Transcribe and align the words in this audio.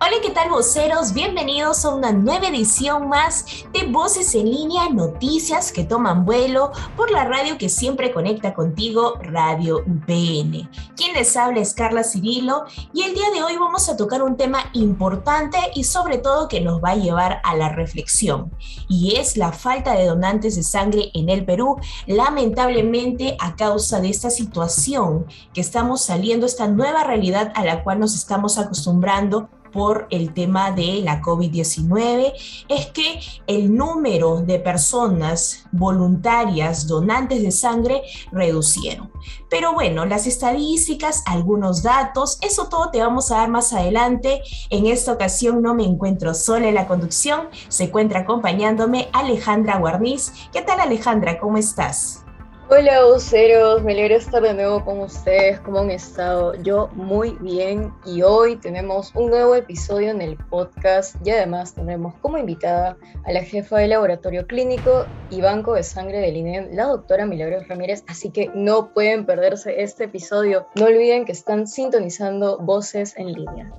Hola, 0.00 0.18
¿qué 0.22 0.30
tal 0.30 0.48
voceros? 0.48 1.12
Bienvenidos 1.12 1.84
a 1.84 1.88
una 1.88 2.12
nueva 2.12 2.46
edición 2.46 3.08
más 3.08 3.44
de 3.72 3.86
Voces 3.86 4.32
en 4.36 4.48
línea, 4.48 4.88
noticias 4.90 5.72
que 5.72 5.82
toman 5.82 6.24
vuelo 6.24 6.70
por 6.96 7.10
la 7.10 7.24
radio 7.24 7.58
que 7.58 7.68
siempre 7.68 8.12
conecta 8.12 8.54
contigo, 8.54 9.14
Radio 9.20 9.78
UPN. 9.78 10.70
Quien 10.96 11.14
les 11.14 11.36
habla 11.36 11.58
es 11.60 11.74
Carla 11.74 12.04
Cirilo 12.04 12.62
y 12.92 13.02
el 13.02 13.14
día 13.14 13.28
de 13.34 13.42
hoy 13.42 13.56
vamos 13.56 13.88
a 13.88 13.96
tocar 13.96 14.22
un 14.22 14.36
tema 14.36 14.70
importante 14.72 15.58
y 15.74 15.82
sobre 15.82 16.18
todo 16.18 16.46
que 16.46 16.60
nos 16.60 16.80
va 16.82 16.90
a 16.90 16.96
llevar 16.96 17.40
a 17.42 17.56
la 17.56 17.68
reflexión 17.70 18.52
y 18.88 19.16
es 19.16 19.36
la 19.36 19.50
falta 19.50 19.94
de 19.94 20.06
donantes 20.06 20.54
de 20.54 20.62
sangre 20.62 21.10
en 21.12 21.28
el 21.28 21.44
Perú, 21.44 21.76
lamentablemente 22.06 23.36
a 23.40 23.56
causa 23.56 24.00
de 24.00 24.10
esta 24.10 24.30
situación 24.30 25.26
que 25.52 25.60
estamos 25.60 26.02
saliendo, 26.02 26.46
esta 26.46 26.68
nueva 26.68 27.02
realidad 27.02 27.50
a 27.56 27.64
la 27.64 27.82
cual 27.82 27.98
nos 27.98 28.14
estamos 28.14 28.58
acostumbrando 28.58 29.48
por 29.72 30.06
el 30.10 30.32
tema 30.34 30.72
de 30.72 31.00
la 31.02 31.20
COVID-19 31.20 32.32
es 32.68 32.86
que 32.86 33.20
el 33.46 33.74
número 33.74 34.40
de 34.40 34.58
personas 34.58 35.66
voluntarias 35.72 36.86
donantes 36.86 37.42
de 37.42 37.50
sangre 37.50 38.02
reducieron. 38.32 39.10
Pero 39.50 39.72
bueno, 39.72 40.04
las 40.04 40.26
estadísticas, 40.26 41.22
algunos 41.26 41.82
datos, 41.82 42.38
eso 42.42 42.68
todo 42.68 42.90
te 42.90 43.00
vamos 43.00 43.30
a 43.30 43.38
dar 43.38 43.48
más 43.48 43.72
adelante. 43.72 44.42
En 44.70 44.86
esta 44.86 45.12
ocasión 45.12 45.62
no 45.62 45.74
me 45.74 45.84
encuentro 45.84 46.34
sola 46.34 46.68
en 46.68 46.74
la 46.74 46.86
conducción, 46.86 47.48
se 47.68 47.84
encuentra 47.84 48.20
acompañándome 48.20 49.08
Alejandra 49.12 49.78
Guarniz. 49.78 50.32
¿Qué 50.52 50.62
tal 50.62 50.80
Alejandra? 50.80 51.38
¿Cómo 51.38 51.56
estás? 51.56 52.24
Hola, 52.70 53.02
voceros. 53.02 53.82
Me 53.82 53.92
alegra 53.92 54.16
estar 54.16 54.42
de 54.42 54.52
nuevo 54.52 54.84
con 54.84 55.00
ustedes. 55.00 55.58
¿Cómo 55.60 55.78
han 55.78 55.90
estado? 55.90 56.54
Yo 56.62 56.88
muy 56.92 57.30
bien. 57.40 57.90
Y 58.04 58.20
hoy 58.20 58.56
tenemos 58.56 59.10
un 59.14 59.30
nuevo 59.30 59.54
episodio 59.54 60.10
en 60.10 60.20
el 60.20 60.36
podcast. 60.36 61.16
Y 61.24 61.30
además 61.30 61.72
tenemos 61.72 62.14
como 62.20 62.36
invitada 62.36 62.98
a 63.24 63.32
la 63.32 63.42
jefa 63.42 63.78
de 63.78 63.88
laboratorio 63.88 64.46
clínico 64.46 65.06
y 65.30 65.40
banco 65.40 65.72
de 65.72 65.82
sangre 65.82 66.18
del 66.18 66.36
INEM, 66.36 66.68
la 66.72 66.84
doctora 66.84 67.24
Milagros 67.24 67.66
Ramírez. 67.68 68.04
Así 68.06 68.28
que 68.28 68.50
no 68.54 68.92
pueden 68.92 69.24
perderse 69.24 69.82
este 69.82 70.04
episodio. 70.04 70.66
No 70.74 70.84
olviden 70.84 71.24
que 71.24 71.32
están 71.32 71.66
sintonizando 71.66 72.58
voces 72.58 73.14
en 73.16 73.32
línea. 73.32 73.72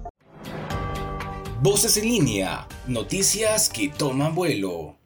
Voces 1.62 1.96
en 1.98 2.06
línea, 2.06 2.68
noticias 2.88 3.70
que 3.70 3.90
toman 3.90 4.34
vuelo. 4.34 4.99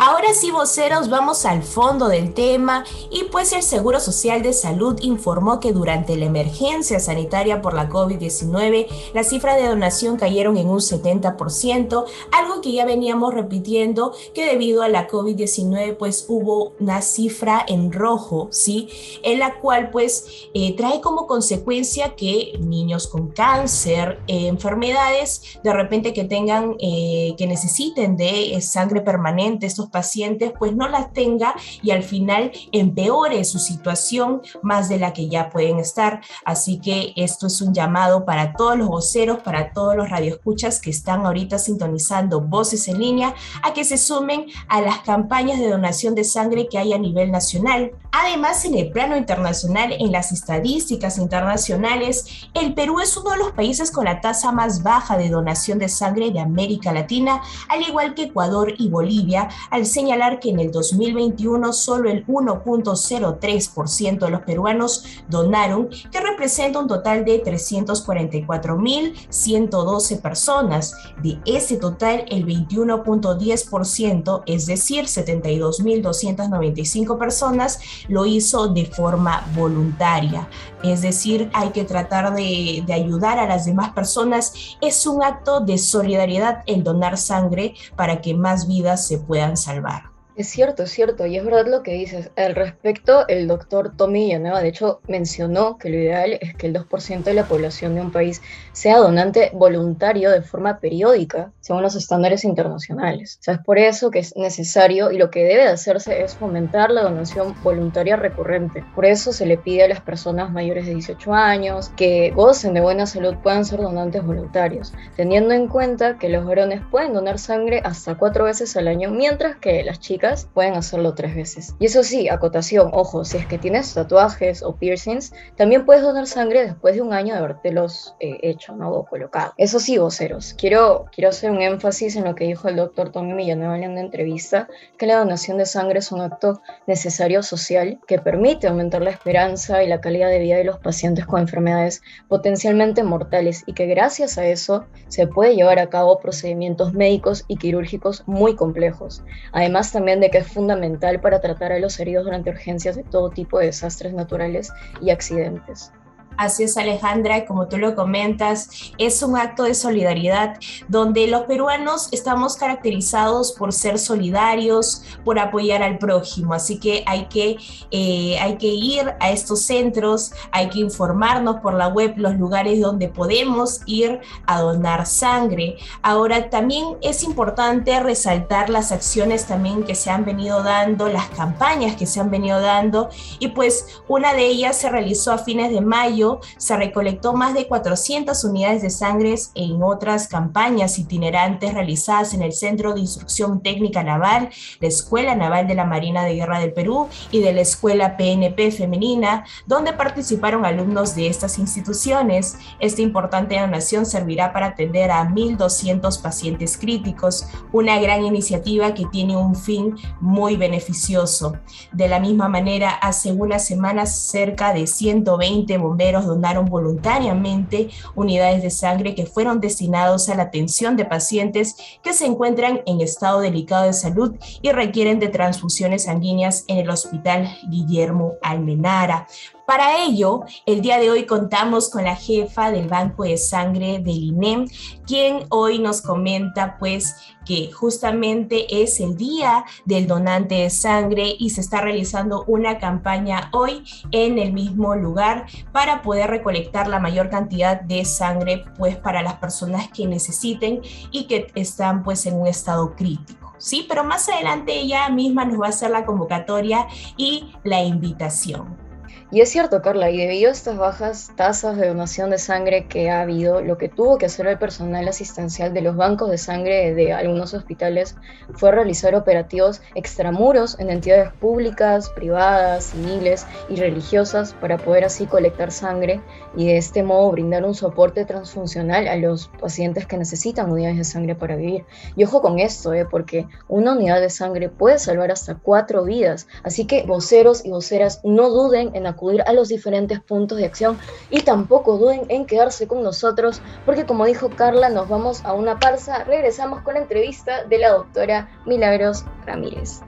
Ahora 0.00 0.32
sí, 0.32 0.52
voceros, 0.52 1.08
vamos 1.08 1.44
al 1.44 1.64
fondo 1.64 2.06
del 2.06 2.32
tema 2.32 2.84
y 3.10 3.24
pues 3.24 3.52
el 3.52 3.64
Seguro 3.64 3.98
Social 3.98 4.42
de 4.42 4.52
Salud 4.52 4.96
informó 5.02 5.58
que 5.58 5.72
durante 5.72 6.14
la 6.14 6.26
emergencia 6.26 7.00
sanitaria 7.00 7.60
por 7.60 7.74
la 7.74 7.88
COVID-19 7.88 8.86
las 9.12 9.30
cifras 9.30 9.56
de 9.56 9.66
donación 9.66 10.16
cayeron 10.16 10.56
en 10.56 10.68
un 10.68 10.78
70%, 10.78 12.04
algo 12.30 12.60
que 12.60 12.70
ya 12.70 12.84
veníamos 12.84 13.34
repitiendo 13.34 14.14
que 14.34 14.46
debido 14.46 14.82
a 14.82 14.88
la 14.88 15.08
COVID-19 15.08 15.96
pues 15.96 16.26
hubo 16.28 16.74
una 16.78 17.02
cifra 17.02 17.64
en 17.66 17.90
rojo, 17.90 18.46
¿sí? 18.52 18.88
En 19.24 19.40
la 19.40 19.58
cual 19.58 19.90
pues 19.90 20.48
eh, 20.54 20.76
trae 20.76 21.00
como 21.00 21.26
consecuencia 21.26 22.14
que 22.14 22.52
niños 22.60 23.08
con 23.08 23.30
cáncer, 23.30 24.20
eh, 24.28 24.46
enfermedades, 24.46 25.58
de 25.64 25.72
repente 25.72 26.12
que 26.12 26.22
tengan, 26.22 26.76
eh, 26.78 27.34
que 27.36 27.48
necesiten 27.48 28.16
de 28.16 28.60
sangre 28.60 29.00
permanente, 29.00 29.66
estos 29.66 29.87
pacientes 29.88 30.52
pues 30.58 30.74
no 30.74 30.88
las 30.88 31.12
tenga 31.12 31.54
y 31.82 31.90
al 31.90 32.02
final 32.02 32.52
empeore 32.72 33.44
su 33.44 33.58
situación 33.58 34.42
más 34.62 34.88
de 34.88 34.98
la 34.98 35.12
que 35.12 35.28
ya 35.28 35.50
pueden 35.50 35.78
estar. 35.78 36.20
Así 36.44 36.80
que 36.80 37.12
esto 37.16 37.46
es 37.46 37.60
un 37.60 37.74
llamado 37.74 38.24
para 38.24 38.52
todos 38.54 38.76
los 38.76 38.88
voceros, 38.88 39.40
para 39.40 39.72
todos 39.72 39.96
los 39.96 40.08
radioescuchas 40.08 40.80
que 40.80 40.90
están 40.90 41.26
ahorita 41.26 41.58
sintonizando 41.58 42.40
voces 42.40 42.88
en 42.88 42.98
línea 42.98 43.34
a 43.62 43.72
que 43.72 43.84
se 43.84 43.98
sumen 43.98 44.46
a 44.68 44.80
las 44.80 45.00
campañas 45.00 45.58
de 45.58 45.70
donación 45.70 46.14
de 46.14 46.24
sangre 46.24 46.68
que 46.68 46.78
hay 46.78 46.92
a 46.92 46.98
nivel 46.98 47.30
nacional. 47.30 47.92
Además, 48.12 48.64
en 48.64 48.74
el 48.74 48.90
plano 48.90 49.16
internacional, 49.16 49.92
en 49.92 50.12
las 50.12 50.32
estadísticas 50.32 51.18
internacionales, 51.18 52.48
el 52.54 52.74
Perú 52.74 53.00
es 53.00 53.16
uno 53.16 53.30
de 53.30 53.38
los 53.38 53.52
países 53.52 53.90
con 53.90 54.04
la 54.04 54.20
tasa 54.20 54.52
más 54.52 54.82
baja 54.82 55.16
de 55.18 55.28
donación 55.28 55.78
de 55.78 55.88
sangre 55.88 56.30
de 56.30 56.40
América 56.40 56.92
Latina, 56.92 57.42
al 57.68 57.82
igual 57.82 58.14
que 58.14 58.24
Ecuador 58.24 58.74
y 58.78 58.88
Bolivia, 58.88 59.48
al 59.78 59.86
señalar 59.86 60.38
que 60.40 60.50
en 60.50 60.60
el 60.60 60.70
2021 60.72 61.72
solo 61.72 62.10
el 62.10 62.26
1.03% 62.26 64.18
de 64.18 64.30
los 64.30 64.42
peruanos 64.42 65.04
donaron, 65.28 65.88
que 66.10 66.20
representa 66.20 66.80
un 66.80 66.88
total 66.88 67.24
de 67.24 67.44
344.112 67.44 70.20
personas. 70.20 70.96
De 71.22 71.38
ese 71.46 71.76
total, 71.76 72.24
el 72.28 72.44
21.10%, 72.44 74.42
es 74.46 74.66
decir, 74.66 75.04
72.295 75.04 77.16
personas, 77.16 77.78
lo 78.08 78.26
hizo 78.26 78.66
de 78.68 78.86
forma 78.86 79.46
voluntaria. 79.54 80.48
Es 80.82 81.02
decir, 81.02 81.50
hay 81.54 81.68
que 81.70 81.84
tratar 81.84 82.34
de, 82.34 82.82
de 82.84 82.92
ayudar 82.92 83.38
a 83.38 83.46
las 83.46 83.64
demás 83.64 83.90
personas. 83.90 84.52
Es 84.80 85.06
un 85.06 85.22
acto 85.22 85.60
de 85.60 85.78
solidaridad 85.78 86.64
el 86.66 86.82
donar 86.82 87.16
sangre 87.16 87.76
para 87.96 88.20
que 88.20 88.34
más 88.34 88.66
vidas 88.66 89.06
se 89.06 89.18
puedan 89.18 89.56
salvar 89.56 89.67
salvar. 89.68 90.17
Es 90.38 90.46
cierto, 90.50 90.84
es 90.84 90.92
cierto, 90.92 91.26
y 91.26 91.36
es 91.36 91.44
verdad 91.44 91.66
lo 91.66 91.82
que 91.82 91.94
dices. 91.94 92.30
Al 92.36 92.54
respecto, 92.54 93.26
el 93.26 93.48
doctor 93.48 93.96
Tommy 93.96 94.26
Villanueva, 94.26 94.62
de 94.62 94.68
hecho, 94.68 95.00
mencionó 95.08 95.78
que 95.78 95.90
lo 95.90 95.96
ideal 95.96 96.38
es 96.40 96.54
que 96.54 96.68
el 96.68 96.74
2% 96.74 97.24
de 97.24 97.34
la 97.34 97.48
población 97.48 97.96
de 97.96 98.02
un 98.02 98.12
país 98.12 98.40
sea 98.70 98.98
donante 98.98 99.50
voluntario 99.52 100.30
de 100.30 100.42
forma 100.42 100.78
periódica, 100.78 101.50
según 101.58 101.82
los 101.82 101.96
estándares 101.96 102.44
internacionales. 102.44 103.38
O 103.40 103.42
sea, 103.42 103.54
es 103.54 103.60
por 103.64 103.78
eso 103.78 104.12
que 104.12 104.20
es 104.20 104.36
necesario 104.36 105.10
y 105.10 105.18
lo 105.18 105.28
que 105.28 105.42
debe 105.42 105.64
de 105.64 105.70
hacerse 105.70 106.22
es 106.22 106.36
fomentar 106.36 106.92
la 106.92 107.02
donación 107.02 107.56
voluntaria 107.64 108.14
recurrente. 108.14 108.84
Por 108.94 109.06
eso 109.06 109.32
se 109.32 109.44
le 109.44 109.58
pide 109.58 109.82
a 109.82 109.88
las 109.88 110.02
personas 110.02 110.52
mayores 110.52 110.86
de 110.86 110.94
18 110.94 111.34
años 111.34 111.88
que 111.96 112.30
gocen 112.30 112.74
de 112.74 112.80
buena 112.80 113.06
salud 113.06 113.34
puedan 113.42 113.64
ser 113.64 113.80
donantes 113.80 114.24
voluntarios, 114.24 114.92
teniendo 115.16 115.52
en 115.52 115.66
cuenta 115.66 116.16
que 116.16 116.28
los 116.28 116.46
varones 116.46 116.80
pueden 116.92 117.12
donar 117.12 117.40
sangre 117.40 117.82
hasta 117.84 118.14
cuatro 118.14 118.44
veces 118.44 118.76
al 118.76 118.86
año, 118.86 119.10
mientras 119.10 119.56
que 119.56 119.82
las 119.82 119.98
chicas 119.98 120.27
pueden 120.54 120.74
hacerlo 120.74 121.14
tres 121.14 121.34
veces. 121.34 121.74
Y 121.78 121.86
eso 121.86 122.02
sí, 122.02 122.28
acotación, 122.28 122.90
ojo, 122.92 123.24
si 123.24 123.36
es 123.38 123.46
que 123.46 123.58
tienes 123.58 123.94
tatuajes 123.94 124.62
o 124.62 124.76
piercings, 124.76 125.32
también 125.56 125.84
puedes 125.84 126.02
donar 126.02 126.26
sangre 126.26 126.64
después 126.64 126.94
de 126.94 127.02
un 127.02 127.12
año 127.12 127.34
de 127.34 127.40
habértelos 127.40 128.14
eh, 128.20 128.38
hecho, 128.42 128.74
¿no? 128.74 128.90
O 128.90 129.04
colocado. 129.04 129.52
Eso 129.56 129.80
sí, 129.80 129.98
voceros, 129.98 130.54
quiero, 130.58 131.06
quiero 131.12 131.30
hacer 131.30 131.50
un 131.50 131.62
énfasis 131.62 132.16
en 132.16 132.24
lo 132.24 132.34
que 132.34 132.44
dijo 132.44 132.68
el 132.68 132.76
doctor 132.76 133.10
Tommy 133.10 133.34
Villanueva 133.34 133.78
en 133.78 133.90
una 133.92 134.00
entrevista, 134.00 134.68
que 134.96 135.06
la 135.06 135.18
donación 135.18 135.58
de 135.58 135.66
sangre 135.66 135.98
es 135.98 136.12
un 136.12 136.20
acto 136.20 136.60
necesario 136.86 137.42
social 137.42 137.98
que 138.06 138.18
permite 138.18 138.66
aumentar 138.66 139.02
la 139.02 139.10
esperanza 139.10 139.82
y 139.82 139.88
la 139.88 140.00
calidad 140.00 140.28
de 140.28 140.38
vida 140.38 140.56
de 140.56 140.64
los 140.64 140.78
pacientes 140.78 141.26
con 141.26 141.40
enfermedades 141.40 142.02
potencialmente 142.28 143.02
mortales 143.02 143.62
y 143.66 143.72
que 143.72 143.86
gracias 143.86 144.38
a 144.38 144.46
eso 144.46 144.86
se 145.08 145.26
puede 145.26 145.54
llevar 145.54 145.78
a 145.78 145.88
cabo 145.88 146.18
procedimientos 146.20 146.92
médicos 146.92 147.44
y 147.48 147.56
quirúrgicos 147.56 148.24
muy 148.26 148.54
complejos. 148.54 149.22
Además 149.52 149.92
también 149.92 150.17
de 150.20 150.30
que 150.30 150.38
es 150.38 150.46
fundamental 150.46 151.20
para 151.20 151.40
tratar 151.40 151.72
a 151.72 151.78
los 151.78 151.98
heridos 152.00 152.24
durante 152.24 152.50
urgencias 152.50 152.96
de 152.96 153.04
todo 153.04 153.30
tipo 153.30 153.58
de 153.58 153.66
desastres 153.66 154.14
naturales 154.14 154.72
y 155.00 155.10
accidentes. 155.10 155.92
Así 156.38 156.62
es, 156.62 156.76
Alejandra, 156.76 157.46
como 157.46 157.66
tú 157.66 157.78
lo 157.78 157.96
comentas, 157.96 158.92
es 158.96 159.24
un 159.24 159.36
acto 159.36 159.64
de 159.64 159.74
solidaridad 159.74 160.54
donde 160.86 161.26
los 161.26 161.42
peruanos 161.42 162.08
estamos 162.12 162.54
caracterizados 162.54 163.50
por 163.50 163.72
ser 163.72 163.98
solidarios, 163.98 165.02
por 165.24 165.40
apoyar 165.40 165.82
al 165.82 165.98
prójimo. 165.98 166.54
Así 166.54 166.78
que 166.78 167.02
hay 167.08 167.24
que, 167.24 167.56
eh, 167.90 168.38
hay 168.40 168.56
que 168.56 168.68
ir 168.68 169.16
a 169.18 169.32
estos 169.32 169.62
centros, 169.62 170.30
hay 170.52 170.68
que 170.68 170.78
informarnos 170.78 171.56
por 171.56 171.74
la 171.74 171.88
web 171.88 172.14
los 172.16 172.36
lugares 172.36 172.80
donde 172.80 173.08
podemos 173.08 173.80
ir 173.86 174.20
a 174.46 174.60
donar 174.60 175.06
sangre. 175.06 175.76
Ahora, 176.02 176.50
también 176.50 176.98
es 177.02 177.24
importante 177.24 177.98
resaltar 177.98 178.70
las 178.70 178.92
acciones 178.92 179.46
también 179.46 179.82
que 179.82 179.96
se 179.96 180.10
han 180.10 180.24
venido 180.24 180.62
dando, 180.62 181.08
las 181.08 181.30
campañas 181.30 181.96
que 181.96 182.06
se 182.06 182.20
han 182.20 182.30
venido 182.30 182.60
dando, 182.60 183.08
y 183.40 183.48
pues 183.48 184.00
una 184.06 184.34
de 184.34 184.46
ellas 184.46 184.76
se 184.76 184.88
realizó 184.88 185.32
a 185.32 185.38
fines 185.38 185.72
de 185.72 185.80
mayo 185.80 186.27
se 186.56 186.76
recolectó 186.76 187.32
más 187.32 187.54
de 187.54 187.66
400 187.66 188.42
unidades 188.44 188.82
de 188.82 188.90
sangre 188.90 189.34
en 189.54 189.82
otras 189.82 190.28
campañas 190.28 190.98
itinerantes 190.98 191.74
realizadas 191.74 192.34
en 192.34 192.42
el 192.42 192.52
Centro 192.52 192.94
de 192.94 193.00
Instrucción 193.00 193.62
Técnica 193.62 194.02
Naval, 194.02 194.50
la 194.80 194.88
Escuela 194.88 195.34
Naval 195.34 195.66
de 195.66 195.74
la 195.74 195.84
Marina 195.84 196.24
de 196.24 196.34
Guerra 196.34 196.60
del 196.60 196.72
Perú 196.72 197.08
y 197.30 197.40
de 197.40 197.52
la 197.52 197.60
Escuela 197.60 198.16
PNP 198.16 198.70
Femenina, 198.70 199.44
donde 199.66 199.92
participaron 199.92 200.64
alumnos 200.64 201.14
de 201.14 201.28
estas 201.28 201.58
instituciones. 201.58 202.56
Esta 202.80 203.02
importante 203.02 203.58
donación 203.58 204.06
servirá 204.06 204.52
para 204.52 204.66
atender 204.68 205.10
a 205.10 205.24
1.200 205.28 206.20
pacientes 206.22 206.76
críticos, 206.76 207.46
una 207.72 207.98
gran 208.00 208.24
iniciativa 208.24 208.94
que 208.94 209.06
tiene 209.06 209.36
un 209.36 209.54
fin 209.54 209.96
muy 210.20 210.56
beneficioso. 210.56 211.56
De 211.92 212.08
la 212.08 212.20
misma 212.20 212.48
manera, 212.48 212.90
hace 212.90 213.32
unas 213.32 213.64
semanas 213.64 214.16
cerca 214.16 214.72
de 214.72 214.86
120 214.86 215.78
bomberos 215.78 216.17
donaron 216.26 216.66
voluntariamente 216.66 217.90
unidades 218.14 218.62
de 218.62 218.70
sangre 218.70 219.14
que 219.14 219.26
fueron 219.26 219.60
destinados 219.60 220.28
a 220.28 220.34
la 220.34 220.44
atención 220.44 220.96
de 220.96 221.04
pacientes 221.04 221.76
que 222.02 222.12
se 222.12 222.26
encuentran 222.26 222.82
en 222.86 223.00
estado 223.00 223.40
delicado 223.40 223.84
de 223.84 223.92
salud 223.92 224.34
y 224.62 224.70
requieren 224.72 225.18
de 225.18 225.28
transfusiones 225.28 226.04
sanguíneas 226.04 226.64
en 226.68 226.78
el 226.78 226.90
Hospital 226.90 227.48
Guillermo 227.68 228.34
Almenara. 228.42 229.26
Para 229.68 230.02
ello, 230.02 230.46
el 230.64 230.80
día 230.80 230.98
de 230.98 231.10
hoy 231.10 231.26
contamos 231.26 231.90
con 231.90 232.04
la 232.04 232.16
jefa 232.16 232.70
del 232.70 232.88
Banco 232.88 233.24
de 233.24 233.36
Sangre 233.36 233.98
del 233.98 234.16
INEM, 234.16 234.66
quien 235.06 235.44
hoy 235.50 235.78
nos 235.78 236.00
comenta 236.00 236.78
pues 236.78 237.14
que 237.44 237.70
justamente 237.70 238.82
es 238.82 238.98
el 238.98 239.14
día 239.14 239.66
del 239.84 240.06
donante 240.06 240.54
de 240.54 240.70
sangre 240.70 241.36
y 241.38 241.50
se 241.50 241.60
está 241.60 241.82
realizando 241.82 242.44
una 242.46 242.78
campaña 242.78 243.50
hoy 243.52 243.84
en 244.10 244.38
el 244.38 244.54
mismo 244.54 244.94
lugar 244.94 245.44
para 245.70 246.00
poder 246.00 246.30
recolectar 246.30 246.88
la 246.88 246.98
mayor 246.98 247.28
cantidad 247.28 247.78
de 247.78 248.06
sangre 248.06 248.64
pues 248.78 248.96
para 248.96 249.22
las 249.22 249.34
personas 249.34 249.90
que 249.90 250.06
necesiten 250.06 250.80
y 251.10 251.26
que 251.26 251.48
están 251.54 252.04
pues 252.04 252.24
en 252.24 252.40
un 252.40 252.46
estado 252.46 252.96
crítico. 252.96 253.52
Sí, 253.58 253.84
pero 253.86 254.02
más 254.02 254.30
adelante 254.30 254.72
ella 254.80 255.10
misma 255.10 255.44
nos 255.44 255.60
va 255.60 255.66
a 255.66 255.68
hacer 255.68 255.90
la 255.90 256.06
convocatoria 256.06 256.86
y 257.18 257.52
la 257.64 257.82
invitación. 257.82 258.87
Y 259.30 259.42
es 259.42 259.50
cierto, 259.50 259.82
Carla, 259.82 260.10
y 260.10 260.16
debido 260.16 260.48
a 260.48 260.52
estas 260.52 260.78
bajas 260.78 261.30
tasas 261.36 261.76
de 261.76 261.88
donación 261.88 262.30
de 262.30 262.38
sangre 262.38 262.86
que 262.86 263.10
ha 263.10 263.20
habido, 263.20 263.60
lo 263.60 263.76
que 263.76 263.90
tuvo 263.90 264.16
que 264.16 264.24
hacer 264.24 264.46
el 264.46 264.58
personal 264.58 265.06
asistencial 265.06 265.74
de 265.74 265.82
los 265.82 265.96
bancos 265.96 266.30
de 266.30 266.38
sangre 266.38 266.94
de 266.94 267.12
algunos 267.12 267.52
hospitales 267.52 268.16
fue 268.54 268.72
realizar 268.72 269.14
operativos 269.14 269.82
extramuros 269.94 270.80
en 270.80 270.88
entidades 270.88 271.30
públicas, 271.34 272.08
privadas, 272.08 272.84
civiles 272.84 273.46
y 273.68 273.76
religiosas 273.76 274.54
para 274.54 274.78
poder 274.78 275.04
así 275.04 275.26
colectar 275.26 275.72
sangre 275.72 276.22
y 276.56 276.68
de 276.68 276.78
este 276.78 277.02
modo 277.02 277.30
brindar 277.30 277.66
un 277.66 277.74
soporte 277.74 278.24
transfuncional 278.24 279.08
a 279.08 279.16
los 279.16 279.48
pacientes 279.60 280.06
que 280.06 280.16
necesitan 280.16 280.72
unidades 280.72 280.96
de 280.96 281.04
sangre 281.04 281.34
para 281.34 281.54
vivir. 281.54 281.84
Y 282.16 282.24
ojo 282.24 282.40
con 282.40 282.60
esto, 282.60 282.94
¿eh? 282.94 283.04
porque 283.04 283.46
una 283.68 283.92
unidad 283.92 284.22
de 284.22 284.30
sangre 284.30 284.70
puede 284.70 284.98
salvar 284.98 285.30
hasta 285.30 285.56
cuatro 285.56 286.04
vidas, 286.04 286.46
así 286.62 286.86
que 286.86 287.02
voceros 287.02 287.62
y 287.66 287.68
voceras 287.68 288.22
no 288.24 288.48
duden 288.48 288.96
en 288.96 289.06
acudir 289.18 289.42
a 289.42 289.52
los 289.52 289.68
diferentes 289.68 290.20
puntos 290.20 290.58
de 290.58 290.64
acción 290.64 290.98
y 291.28 291.42
tampoco 291.42 291.98
duden 291.98 292.22
en 292.28 292.46
quedarse 292.46 292.86
con 292.86 293.02
nosotros 293.02 293.60
porque 293.84 294.06
como 294.06 294.24
dijo 294.24 294.48
Carla 294.50 294.88
nos 294.88 295.08
vamos 295.08 295.44
a 295.44 295.52
una 295.52 295.78
parsa, 295.78 296.24
regresamos 296.24 296.82
con 296.82 296.94
la 296.94 297.00
entrevista 297.00 297.64
de 297.64 297.78
la 297.78 297.90
doctora 297.90 298.48
Milagros 298.64 299.24
Ramírez. 299.44 300.00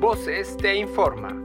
Voces 0.00 0.56
te 0.56 0.76
informa. 0.76 1.36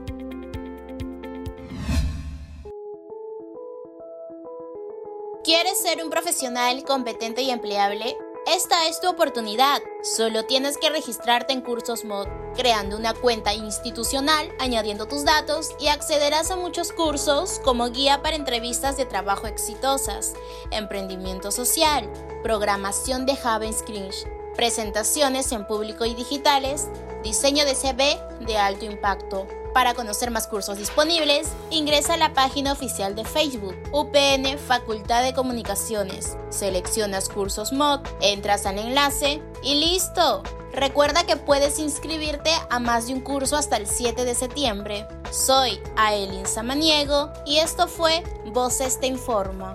¿Quieres 5.44 5.78
ser 5.78 6.02
un 6.02 6.10
profesional 6.10 6.82
competente 6.84 7.42
y 7.42 7.50
empleable? 7.50 8.16
Esta 8.46 8.86
es 8.86 9.00
tu 9.00 9.08
oportunidad. 9.08 9.82
Solo 10.04 10.44
tienes 10.44 10.78
que 10.78 10.88
registrarte 10.88 11.52
en 11.52 11.62
Cursos 11.62 12.04
Mod, 12.04 12.28
creando 12.54 12.96
una 12.96 13.12
cuenta 13.12 13.52
institucional, 13.54 14.52
añadiendo 14.60 15.06
tus 15.06 15.24
datos 15.24 15.74
y 15.80 15.88
accederás 15.88 16.52
a 16.52 16.56
muchos 16.56 16.92
cursos 16.92 17.60
como 17.64 17.90
guía 17.90 18.22
para 18.22 18.36
entrevistas 18.36 18.96
de 18.96 19.04
trabajo 19.04 19.48
exitosas, 19.48 20.34
emprendimiento 20.70 21.50
social, 21.50 22.08
programación 22.44 23.26
de 23.26 23.34
JavaScript, 23.34 24.28
presentaciones 24.54 25.50
en 25.50 25.66
público 25.66 26.04
y 26.04 26.14
digitales, 26.14 26.86
diseño 27.24 27.64
de 27.64 27.74
CV 27.74 28.16
de 28.46 28.58
alto 28.58 28.84
impacto 28.84 29.48
para 29.76 29.92
conocer 29.92 30.30
más 30.30 30.46
cursos 30.46 30.78
disponibles, 30.78 31.48
ingresa 31.68 32.14
a 32.14 32.16
la 32.16 32.32
página 32.32 32.72
oficial 32.72 33.14
de 33.14 33.26
Facebook, 33.26 33.76
UPN 33.92 34.56
Facultad 34.56 35.22
de 35.22 35.34
Comunicaciones. 35.34 36.38
Seleccionas 36.48 37.28
cursos 37.28 37.74
mod, 37.74 38.00
entras 38.22 38.64
al 38.64 38.78
enlace 38.78 39.42
y 39.62 39.74
listo. 39.74 40.42
Recuerda 40.72 41.26
que 41.26 41.36
puedes 41.36 41.78
inscribirte 41.78 42.52
a 42.70 42.78
más 42.78 43.08
de 43.08 43.12
un 43.12 43.20
curso 43.20 43.54
hasta 43.54 43.76
el 43.76 43.86
7 43.86 44.24
de 44.24 44.34
septiembre. 44.34 45.06
Soy 45.30 45.78
Aelin 45.96 46.46
Samaniego 46.46 47.30
y 47.44 47.58
esto 47.58 47.86
fue 47.86 48.24
Voces 48.54 48.98
te 48.98 49.08
informa. 49.08 49.74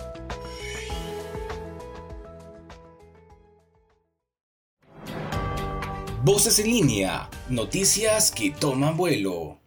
Voces 6.23 6.57
en 6.57 6.71
línea, 6.71 7.29
noticias 7.49 8.31
que 8.31 8.49
toman 8.49 8.97
vuelo. 8.97 9.60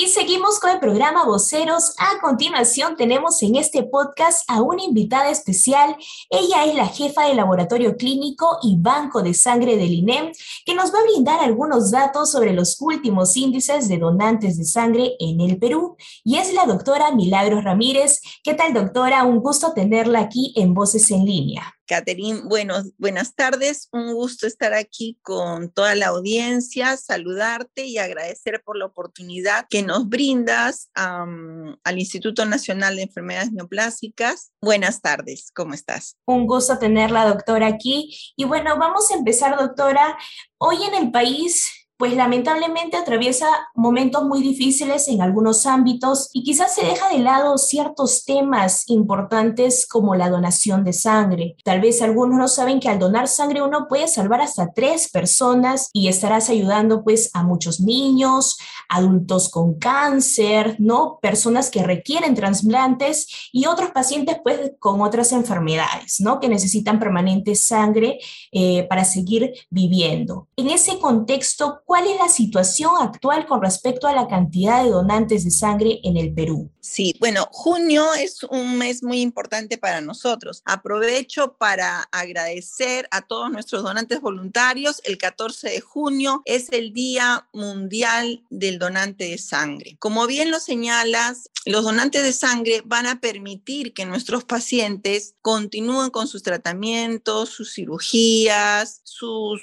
Y 0.00 0.06
seguimos 0.06 0.60
con 0.60 0.70
el 0.70 0.78
programa 0.78 1.24
Voceros. 1.24 1.96
A 1.98 2.20
continuación 2.20 2.94
tenemos 2.94 3.42
en 3.42 3.56
este 3.56 3.82
podcast 3.82 4.48
a 4.48 4.62
una 4.62 4.84
invitada 4.84 5.28
especial. 5.28 5.96
Ella 6.30 6.66
es 6.66 6.76
la 6.76 6.86
jefa 6.86 7.24
del 7.24 7.36
laboratorio 7.36 7.96
clínico 7.96 8.60
y 8.62 8.76
banco 8.78 9.22
de 9.22 9.34
sangre 9.34 9.76
del 9.76 9.92
INEM, 9.92 10.30
que 10.64 10.76
nos 10.76 10.94
va 10.94 11.00
a 11.00 11.02
brindar 11.02 11.40
algunos 11.40 11.90
datos 11.90 12.30
sobre 12.30 12.52
los 12.52 12.80
últimos 12.80 13.36
índices 13.36 13.88
de 13.88 13.98
donantes 13.98 14.56
de 14.56 14.66
sangre 14.66 15.16
en 15.18 15.40
el 15.40 15.58
Perú. 15.58 15.96
Y 16.22 16.36
es 16.36 16.54
la 16.54 16.64
doctora 16.64 17.10
Milagros 17.10 17.64
Ramírez. 17.64 18.20
¿Qué 18.44 18.54
tal, 18.54 18.74
doctora? 18.74 19.24
Un 19.24 19.40
gusto 19.40 19.72
tenerla 19.72 20.20
aquí 20.20 20.52
en 20.54 20.74
Voces 20.74 21.10
en 21.10 21.24
línea. 21.24 21.77
Catherine, 21.88 22.42
bueno, 22.44 22.74
buenas 22.98 23.34
tardes. 23.34 23.88
Un 23.92 24.12
gusto 24.12 24.46
estar 24.46 24.74
aquí 24.74 25.18
con 25.22 25.70
toda 25.70 25.94
la 25.94 26.08
audiencia, 26.08 26.96
saludarte 26.98 27.86
y 27.86 27.96
agradecer 27.96 28.62
por 28.62 28.76
la 28.76 28.84
oportunidad 28.84 29.66
que 29.70 29.82
nos 29.82 30.06
brindas 30.08 30.90
al 30.94 31.98
Instituto 31.98 32.44
Nacional 32.44 32.96
de 32.96 33.02
Enfermedades 33.02 33.52
Neoplásicas. 33.52 34.52
Buenas 34.60 35.00
tardes, 35.00 35.50
¿cómo 35.54 35.72
estás? 35.72 36.16
Un 36.26 36.46
gusto 36.46 36.78
tenerla, 36.78 37.24
doctora, 37.26 37.66
aquí. 37.66 38.14
Y 38.36 38.44
bueno, 38.44 38.76
vamos 38.78 39.10
a 39.10 39.14
empezar, 39.14 39.58
doctora. 39.58 40.18
Hoy 40.58 40.76
en 40.84 40.94
el 40.94 41.10
país 41.10 41.87
pues 41.98 42.14
lamentablemente 42.14 42.96
atraviesa 42.96 43.46
momentos 43.74 44.24
muy 44.24 44.40
difíciles 44.40 45.08
en 45.08 45.20
algunos 45.20 45.66
ámbitos 45.66 46.30
y 46.32 46.44
quizás 46.44 46.74
se 46.74 46.86
deja 46.86 47.08
de 47.08 47.18
lado 47.18 47.58
ciertos 47.58 48.24
temas 48.24 48.88
importantes 48.88 49.86
como 49.86 50.14
la 50.14 50.30
donación 50.30 50.84
de 50.84 50.92
sangre. 50.92 51.56
Tal 51.64 51.80
vez 51.80 52.00
algunos 52.00 52.38
no 52.38 52.46
saben 52.46 52.78
que 52.78 52.88
al 52.88 53.00
donar 53.00 53.26
sangre 53.26 53.62
uno 53.62 53.88
puede 53.88 54.06
salvar 54.06 54.40
hasta 54.40 54.72
tres 54.72 55.10
personas 55.10 55.90
y 55.92 56.06
estarás 56.06 56.48
ayudando 56.50 57.02
pues 57.02 57.30
a 57.34 57.42
muchos 57.42 57.80
niños, 57.80 58.58
adultos 58.88 59.48
con 59.48 59.74
cáncer, 59.74 60.76
¿no? 60.78 61.18
Personas 61.20 61.68
que 61.68 61.82
requieren 61.82 62.36
trasplantes 62.36 63.50
y 63.52 63.66
otros 63.66 63.90
pacientes 63.90 64.38
pues 64.44 64.72
con 64.78 65.00
otras 65.00 65.32
enfermedades, 65.32 66.20
¿no? 66.20 66.38
Que 66.38 66.48
necesitan 66.48 67.00
permanente 67.00 67.56
sangre 67.56 68.20
eh, 68.52 68.86
para 68.88 69.04
seguir 69.04 69.52
viviendo. 69.68 70.46
En 70.56 70.70
ese 70.70 71.00
contexto, 71.00 71.82
¿cuál 71.88 72.06
es 72.06 72.18
la 72.18 72.28
situación 72.28 72.90
actual 73.00 73.46
con 73.46 73.62
respecto 73.62 74.06
a 74.06 74.12
la 74.12 74.28
cantidad 74.28 74.84
de 74.84 74.90
donantes 74.90 75.44
de 75.44 75.50
sangre 75.50 76.00
en 76.04 76.18
el 76.18 76.34
Perú? 76.34 76.70
Sí, 76.80 77.14
bueno, 77.18 77.48
junio 77.50 78.12
es 78.12 78.42
un 78.42 78.76
mes 78.76 79.02
muy 79.02 79.22
importante 79.22 79.78
para 79.78 80.02
nosotros. 80.02 80.60
Aprovecho 80.66 81.56
para 81.58 82.02
agradecer 82.12 83.08
a 83.10 83.22
todos 83.22 83.50
nuestros 83.50 83.82
donantes 83.82 84.20
voluntarios. 84.20 85.00
El 85.04 85.16
14 85.16 85.70
de 85.70 85.80
junio 85.80 86.42
es 86.44 86.70
el 86.72 86.92
Día 86.92 87.48
Mundial 87.54 88.44
del 88.50 88.78
Donante 88.78 89.24
de 89.24 89.38
Sangre. 89.38 89.96
Como 89.98 90.26
bien 90.26 90.50
lo 90.50 90.60
señalas, 90.60 91.50
los 91.64 91.84
donantes 91.84 92.22
de 92.22 92.32
sangre 92.32 92.82
van 92.84 93.06
a 93.06 93.20
permitir 93.20 93.92
que 93.92 94.06
nuestros 94.06 94.44
pacientes 94.44 95.34
continúen 95.42 96.10
con 96.10 96.26
sus 96.26 96.42
tratamientos, 96.42 97.50
sus 97.50 97.74
cirugías, 97.74 99.00
sus, 99.04 99.60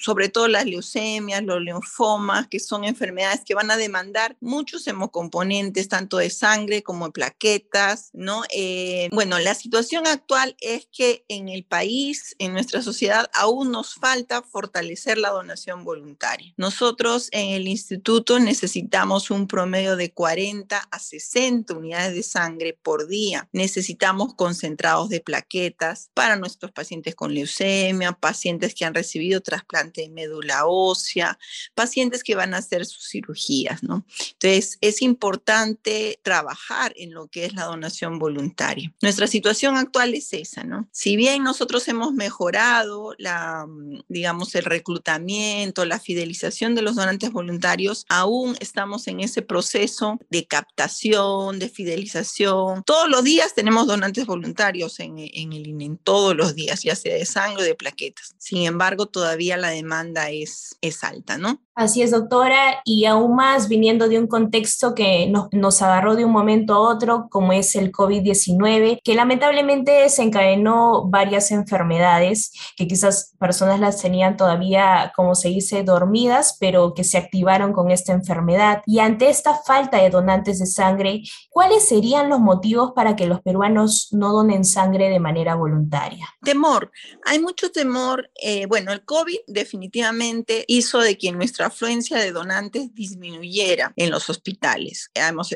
sobre 0.00 0.28
todo 0.28 0.46
las 0.46 0.66
leucemias, 0.66 1.42
los 1.42 1.60
linfomas, 1.74 2.48
que 2.48 2.60
son 2.60 2.84
enfermedades 2.84 3.42
que 3.44 3.54
van 3.54 3.70
a 3.70 3.76
demandar 3.76 4.36
muchos 4.40 4.86
hemocomponentes, 4.86 5.88
tanto 5.88 6.18
de 6.18 6.30
sangre 6.30 6.82
como 6.82 7.06
de 7.06 7.12
plaquetas, 7.12 8.10
¿no? 8.12 8.42
Eh, 8.50 9.08
bueno, 9.12 9.38
la 9.38 9.54
situación 9.54 10.06
actual 10.06 10.56
es 10.60 10.88
que 10.92 11.24
en 11.28 11.48
el 11.48 11.64
país, 11.64 12.34
en 12.38 12.52
nuestra 12.52 12.82
sociedad, 12.82 13.30
aún 13.34 13.70
nos 13.70 13.94
falta 13.94 14.42
fortalecer 14.42 15.18
la 15.18 15.30
donación 15.30 15.84
voluntaria. 15.84 16.52
Nosotros 16.56 17.28
en 17.32 17.50
el 17.50 17.68
instituto 17.68 18.38
necesitamos 18.38 19.30
un 19.30 19.46
promedio 19.46 19.96
de 19.96 20.12
40 20.12 20.78
a 20.90 20.98
60 20.98 21.74
unidades 21.74 22.14
de 22.14 22.22
sangre 22.22 22.78
por 22.82 23.08
día. 23.08 23.48
Necesitamos 23.52 24.34
concentrados 24.34 25.08
de 25.08 25.20
plaquetas 25.20 26.10
para 26.14 26.36
nuestros 26.36 26.72
pacientes 26.72 27.14
con 27.14 27.34
leucemia, 27.34 28.12
pacientes 28.12 28.74
que 28.74 28.84
han 28.84 28.94
recibido 28.94 29.40
trasplante 29.40 30.02
de 30.02 30.08
médula 30.08 30.66
ósea, 30.66 31.38
pacientes 31.74 32.22
que 32.22 32.34
van 32.34 32.54
a 32.54 32.58
hacer 32.58 32.86
sus 32.86 33.08
cirugías, 33.08 33.82
¿no? 33.82 34.04
Entonces, 34.32 34.78
es 34.80 35.02
importante 35.02 36.20
trabajar 36.22 36.92
en 36.96 37.12
lo 37.12 37.28
que 37.28 37.44
es 37.44 37.54
la 37.54 37.64
donación 37.64 38.18
voluntaria. 38.18 38.92
Nuestra 39.02 39.26
situación 39.26 39.76
actual 39.76 40.14
es 40.14 40.32
esa, 40.32 40.64
¿no? 40.64 40.88
Si 40.92 41.16
bien 41.16 41.42
nosotros 41.42 41.86
hemos 41.88 42.12
mejorado 42.12 43.14
la, 43.18 43.66
mm, 43.66 44.02
digamos, 44.08 44.54
el 44.54 44.64
reclutamiento, 44.64 45.84
la 45.84 46.00
fidelización 46.00 46.74
de 46.74 46.82
los 46.82 46.96
donantes 46.96 47.30
voluntarios, 47.30 48.04
aún 48.08 48.56
estamos 48.60 49.08
en 49.08 49.20
ese 49.20 49.42
proceso 49.42 50.18
de 50.30 50.46
captación, 50.46 51.58
de 51.58 51.68
fidelización. 51.68 52.82
Todos 52.84 53.08
los 53.08 53.24
días 53.24 53.54
tenemos 53.54 53.86
donantes 53.86 54.26
voluntarios 54.26 55.00
en, 55.00 55.18
en 55.18 55.52
el 55.52 55.66
INE, 55.66 55.98
todos 56.04 56.36
los 56.36 56.54
días, 56.54 56.82
ya 56.82 56.94
sea 56.94 57.14
de 57.14 57.24
sangre 57.24 57.62
o 57.62 57.64
de 57.64 57.74
plaquetas. 57.74 58.34
Sin 58.38 58.64
embargo, 58.64 59.06
todavía 59.06 59.56
la 59.56 59.70
demanda 59.70 60.30
es, 60.30 60.76
es 60.80 61.04
alta, 61.04 61.38
¿no? 61.38 61.47
Así 61.78 62.02
es, 62.02 62.10
doctora, 62.10 62.82
y 62.84 63.04
aún 63.04 63.36
más 63.36 63.68
viniendo 63.68 64.08
de 64.08 64.18
un 64.18 64.26
contexto 64.26 64.96
que 64.96 65.28
nos, 65.28 65.46
nos 65.52 65.80
agarró 65.80 66.16
de 66.16 66.24
un 66.24 66.32
momento 66.32 66.74
a 66.74 66.80
otro, 66.80 67.28
como 67.30 67.52
es 67.52 67.76
el 67.76 67.92
COVID-19, 67.92 68.98
que 69.04 69.14
lamentablemente 69.14 69.92
desencadenó 69.92 71.06
varias 71.08 71.52
enfermedades 71.52 72.50
que 72.76 72.88
quizás 72.88 73.32
personas 73.38 73.78
las 73.78 74.02
tenían 74.02 74.36
todavía, 74.36 75.12
como 75.14 75.36
se 75.36 75.50
dice, 75.50 75.84
dormidas, 75.84 76.56
pero 76.58 76.94
que 76.94 77.04
se 77.04 77.16
activaron 77.16 77.72
con 77.72 77.92
esta 77.92 78.12
enfermedad. 78.12 78.82
Y 78.84 78.98
ante 78.98 79.28
esta 79.28 79.54
falta 79.54 79.98
de 79.98 80.10
donantes 80.10 80.58
de 80.58 80.66
sangre, 80.66 81.22
¿cuáles 81.48 81.88
serían 81.88 82.28
los 82.28 82.40
motivos 82.40 82.90
para 82.90 83.14
que 83.14 83.26
los 83.26 83.40
peruanos 83.40 84.08
no 84.10 84.32
donen 84.32 84.64
sangre 84.64 85.10
de 85.10 85.20
manera 85.20 85.54
voluntaria? 85.54 86.26
Temor. 86.42 86.90
Hay 87.24 87.38
mucho 87.38 87.70
temor. 87.70 88.32
Eh, 88.42 88.66
bueno, 88.66 88.90
el 88.90 89.04
COVID 89.04 89.38
definitivamente 89.46 90.64
hizo 90.66 90.98
de 90.98 91.16
que 91.28 91.36
nuestra 91.36 91.66
afluencia 91.66 92.18
de 92.18 92.32
donantes 92.32 92.94
disminuyera 92.94 93.92
en 93.96 94.10
los 94.10 94.30
hospitales. 94.30 95.10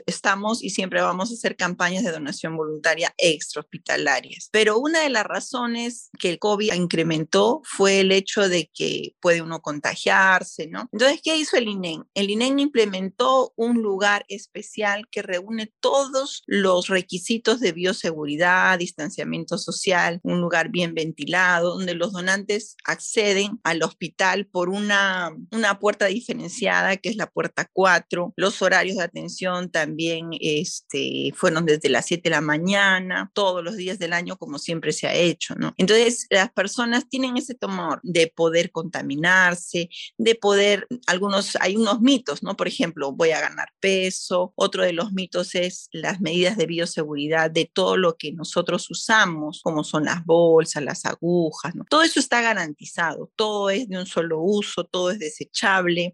Estamos 0.07 0.63
y 0.63 0.71
siempre 0.71 1.01
vamos 1.01 1.31
a 1.31 1.35
hacer 1.35 1.57
campañas 1.57 2.05
de 2.05 2.13
donación 2.13 2.57
voluntaria 2.57 3.15
extrahospitalarias. 3.17 4.49
Pero 4.53 4.79
una 4.79 5.01
de 5.01 5.09
las 5.09 5.25
razones 5.25 6.11
que 6.19 6.31
el 6.31 6.39
COVID 6.39 6.75
incrementó 6.75 7.63
fue 7.65 8.01
el 8.01 8.13
hecho 8.13 8.49
de 8.49 8.71
que 8.73 9.15
puede 9.21 9.41
uno 9.41 9.63
contagiarse, 9.63 10.67
¿no? 10.67 10.89
Entonces, 10.93 11.21
¿qué 11.23 11.37
hizo 11.37 11.57
el 11.57 11.69
INEN? 11.69 12.05
El 12.15 12.31
INEN 12.31 12.59
implementó 12.59 13.53
un 13.57 13.81
lugar 13.81 14.25
especial 14.29 15.09
que 15.11 15.23
reúne 15.23 15.73
todos 15.81 16.43
los 16.47 16.89
requisitos 16.89 17.61
de 17.61 17.73
bioseguridad, 17.73 18.79
distanciamiento 18.79 19.57
social, 19.57 20.21
un 20.23 20.41
lugar 20.41 20.69
bien 20.69 20.95
ventilado, 20.95 21.77
donde 21.77 21.95
los 21.95 22.13
donantes 22.13 22.77
acceden 22.85 23.61
al 23.65 23.83
hospital 23.83 24.47
por 24.47 24.69
una, 24.69 25.31
una 25.51 25.62
puerta 25.79 26.07
diferenciada, 26.07 26.97
que 26.97 27.09
es 27.09 27.17
la 27.17 27.27
puerta 27.27 27.69
4. 27.73 28.35
Los 28.37 28.63
horarios 28.63 28.97
de 28.97 29.05
atención 29.05 29.71
también 29.71 30.31
este, 30.41 31.33
fueron 31.35 31.67
desde 31.67 31.89
las 31.89 32.07
7 32.07 32.23
de 32.25 32.31
la 32.31 32.41
mañana, 32.41 33.31
todos 33.35 33.63
los 33.65 33.77
días 33.77 33.99
del 33.99 34.13
año, 34.13 34.37
como 34.37 34.59
siempre 34.59 34.93
se 34.93 35.07
ha 35.07 35.15
hecho, 35.15 35.55
¿no? 35.55 35.75
Entonces, 35.77 36.27
las 36.31 36.53
personas 36.53 37.09
tienen 37.09 37.37
ese 37.37 37.55
temor 37.55 38.01
de 38.03 38.33
poder 38.35 38.71
contaminarse, 38.71 39.89
de 40.19 40.35
poder, 40.35 40.87
algunos, 41.07 41.57
hay 41.61 41.77
unos 41.77 42.01
mitos, 42.01 42.43
¿no? 42.43 42.57
Por 42.57 42.69
ejemplo, 42.69 43.13
voy 43.13 43.31
a 43.31 43.41
ganar 43.41 43.69
peso. 43.81 44.53
Otro 44.57 44.85
de 44.85 44.93
los 44.93 45.13
mitos 45.13 45.55
es 45.55 45.89
las 45.93 46.21
medidas 46.21 46.57
de 46.57 46.67
bioseguridad 46.67 47.51
de 47.51 47.71
todo 47.73 47.97
lo 47.97 48.17
que 48.17 48.33
nosotros 48.33 48.91
usamos, 48.91 49.61
como 49.63 49.85
son 49.85 50.05
las 50.05 50.25
bolsas, 50.25 50.83
las 50.83 51.05
agujas, 51.05 51.75
¿no? 51.75 51.85
Todo 51.89 52.03
eso 52.03 52.21
está 52.21 52.41
garantizado, 52.41 53.31
todo 53.37 53.71
es 53.71 53.89
de 53.89 53.99
un 53.99 54.07
solo 54.07 54.41
uso, 54.41 54.85
todo 54.85 55.11
es 55.11 55.19
desechable 55.19 55.52